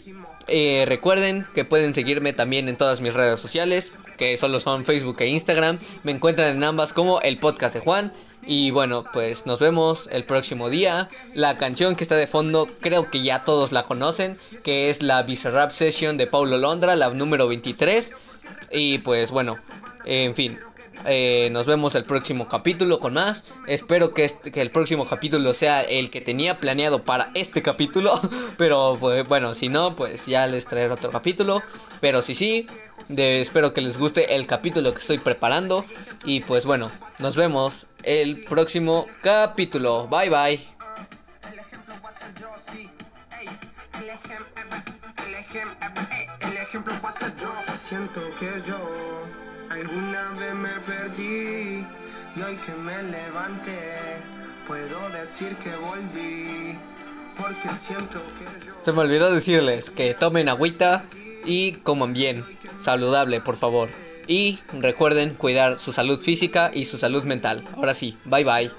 eh, 0.47 0.83
recuerden 0.87 1.45
que 1.55 1.63
pueden 1.63 1.93
seguirme 1.93 2.33
también 2.33 2.67
en 2.67 2.75
todas 2.75 2.99
mis 2.99 3.13
redes 3.13 3.39
sociales, 3.39 3.93
que 4.17 4.35
solo 4.37 4.59
son 4.59 4.83
Facebook 4.83 5.15
e 5.19 5.27
Instagram, 5.27 5.79
me 6.03 6.11
encuentran 6.11 6.55
en 6.55 6.63
ambas 6.63 6.91
como 6.91 7.21
el 7.21 7.37
podcast 7.37 7.73
de 7.73 7.79
Juan 7.79 8.13
y 8.47 8.71
bueno, 8.71 9.03
pues 9.11 9.45
nos 9.45 9.59
vemos 9.59 10.07
el 10.11 10.23
próximo 10.23 10.69
día. 10.69 11.09
La 11.33 11.57
canción 11.57 11.95
que 11.95 12.03
está 12.03 12.15
de 12.15 12.27
fondo 12.27 12.67
creo 12.79 13.09
que 13.09 13.21
ya 13.21 13.43
todos 13.43 13.71
la 13.71 13.83
conocen, 13.83 14.37
que 14.63 14.89
es 14.89 15.01
la 15.01 15.23
Bizarrap 15.23 15.71
Session 15.71 16.17
de 16.17 16.27
Paulo 16.27 16.57
Londra, 16.57 16.95
la 16.95 17.09
número 17.09 17.47
23. 17.47 18.11
Y 18.71 18.99
pues 18.99 19.31
bueno, 19.31 19.57
en 20.05 20.35
fin, 20.35 20.59
eh, 21.07 21.49
nos 21.51 21.65
vemos 21.65 21.95
el 21.95 22.03
próximo 22.03 22.47
capítulo 22.47 22.99
con 22.99 23.13
más. 23.13 23.53
Espero 23.67 24.13
que, 24.13 24.25
este, 24.25 24.51
que 24.51 24.61
el 24.61 24.71
próximo 24.71 25.07
capítulo 25.07 25.53
sea 25.53 25.81
el 25.81 26.09
que 26.09 26.21
tenía 26.21 26.55
planeado 26.55 27.03
para 27.03 27.31
este 27.33 27.61
capítulo. 27.61 28.19
Pero 28.57 28.97
pues, 28.99 29.27
bueno, 29.27 29.53
si 29.53 29.69
no, 29.69 29.95
pues 29.95 30.25
ya 30.25 30.47
les 30.47 30.65
traeré 30.65 30.91
otro 30.91 31.11
capítulo. 31.11 31.61
Pero 32.01 32.21
si 32.21 32.35
sí, 32.35 32.67
espero 33.09 33.73
que 33.73 33.81
les 33.81 33.97
guste 33.97 34.35
el 34.35 34.47
capítulo 34.47 34.93
que 34.93 34.99
estoy 34.99 35.17
preparando. 35.17 35.85
Y 36.25 36.41
pues 36.41 36.65
bueno, 36.65 36.91
nos 37.19 37.35
vemos 37.35 37.87
el 38.03 38.43
próximo 38.43 39.05
capítulo. 39.21 40.07
Bye 40.07 40.29
bye. 40.29 40.75
Siento 47.77 48.21
que 48.39 48.49
yo 48.67 49.04
alguna 49.75 50.31
vez 50.39 50.55
me 50.55 50.69
perdí 50.85 51.85
y 52.35 52.41
hoy 52.41 52.55
que 52.65 52.71
me 52.73 53.03
levanté 53.03 54.17
puedo 54.65 55.09
decir 55.09 55.55
que 55.57 55.75
volví 55.75 56.77
porque 57.37 57.69
siento 57.75 58.21
que 58.37 58.65
yo... 58.65 58.73
Se 58.81 58.93
me 58.93 59.01
olvidó 59.01 59.31
decirles 59.31 59.89
que 59.89 60.13
tomen 60.13 60.47
agüita 60.47 61.03
y 61.43 61.73
coman 61.73 62.13
bien, 62.13 62.45
saludable 62.81 63.41
por 63.41 63.57
favor. 63.57 63.89
Y 64.27 64.59
recuerden 64.73 65.35
cuidar 65.35 65.77
su 65.77 65.91
salud 65.91 66.21
física 66.21 66.71
y 66.73 66.85
su 66.85 66.97
salud 66.97 67.23
mental. 67.23 67.63
Ahora 67.75 67.93
sí, 67.93 68.17
bye 68.25 68.43
bye. 68.43 68.71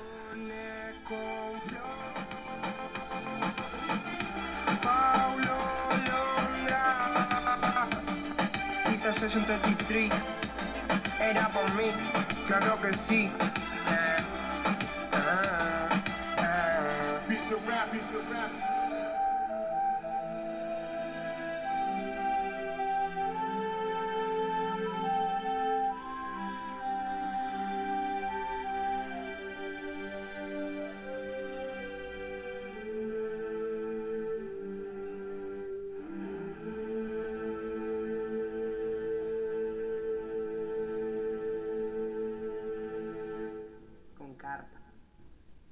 Era 11.20 11.48
por 11.48 11.72
mí, 11.74 11.90
claro 12.46 12.81
que 12.81 12.93
sí. 12.93 13.30
Uh, 13.88 15.16
uh, 15.16 15.88
uh. 16.43 16.47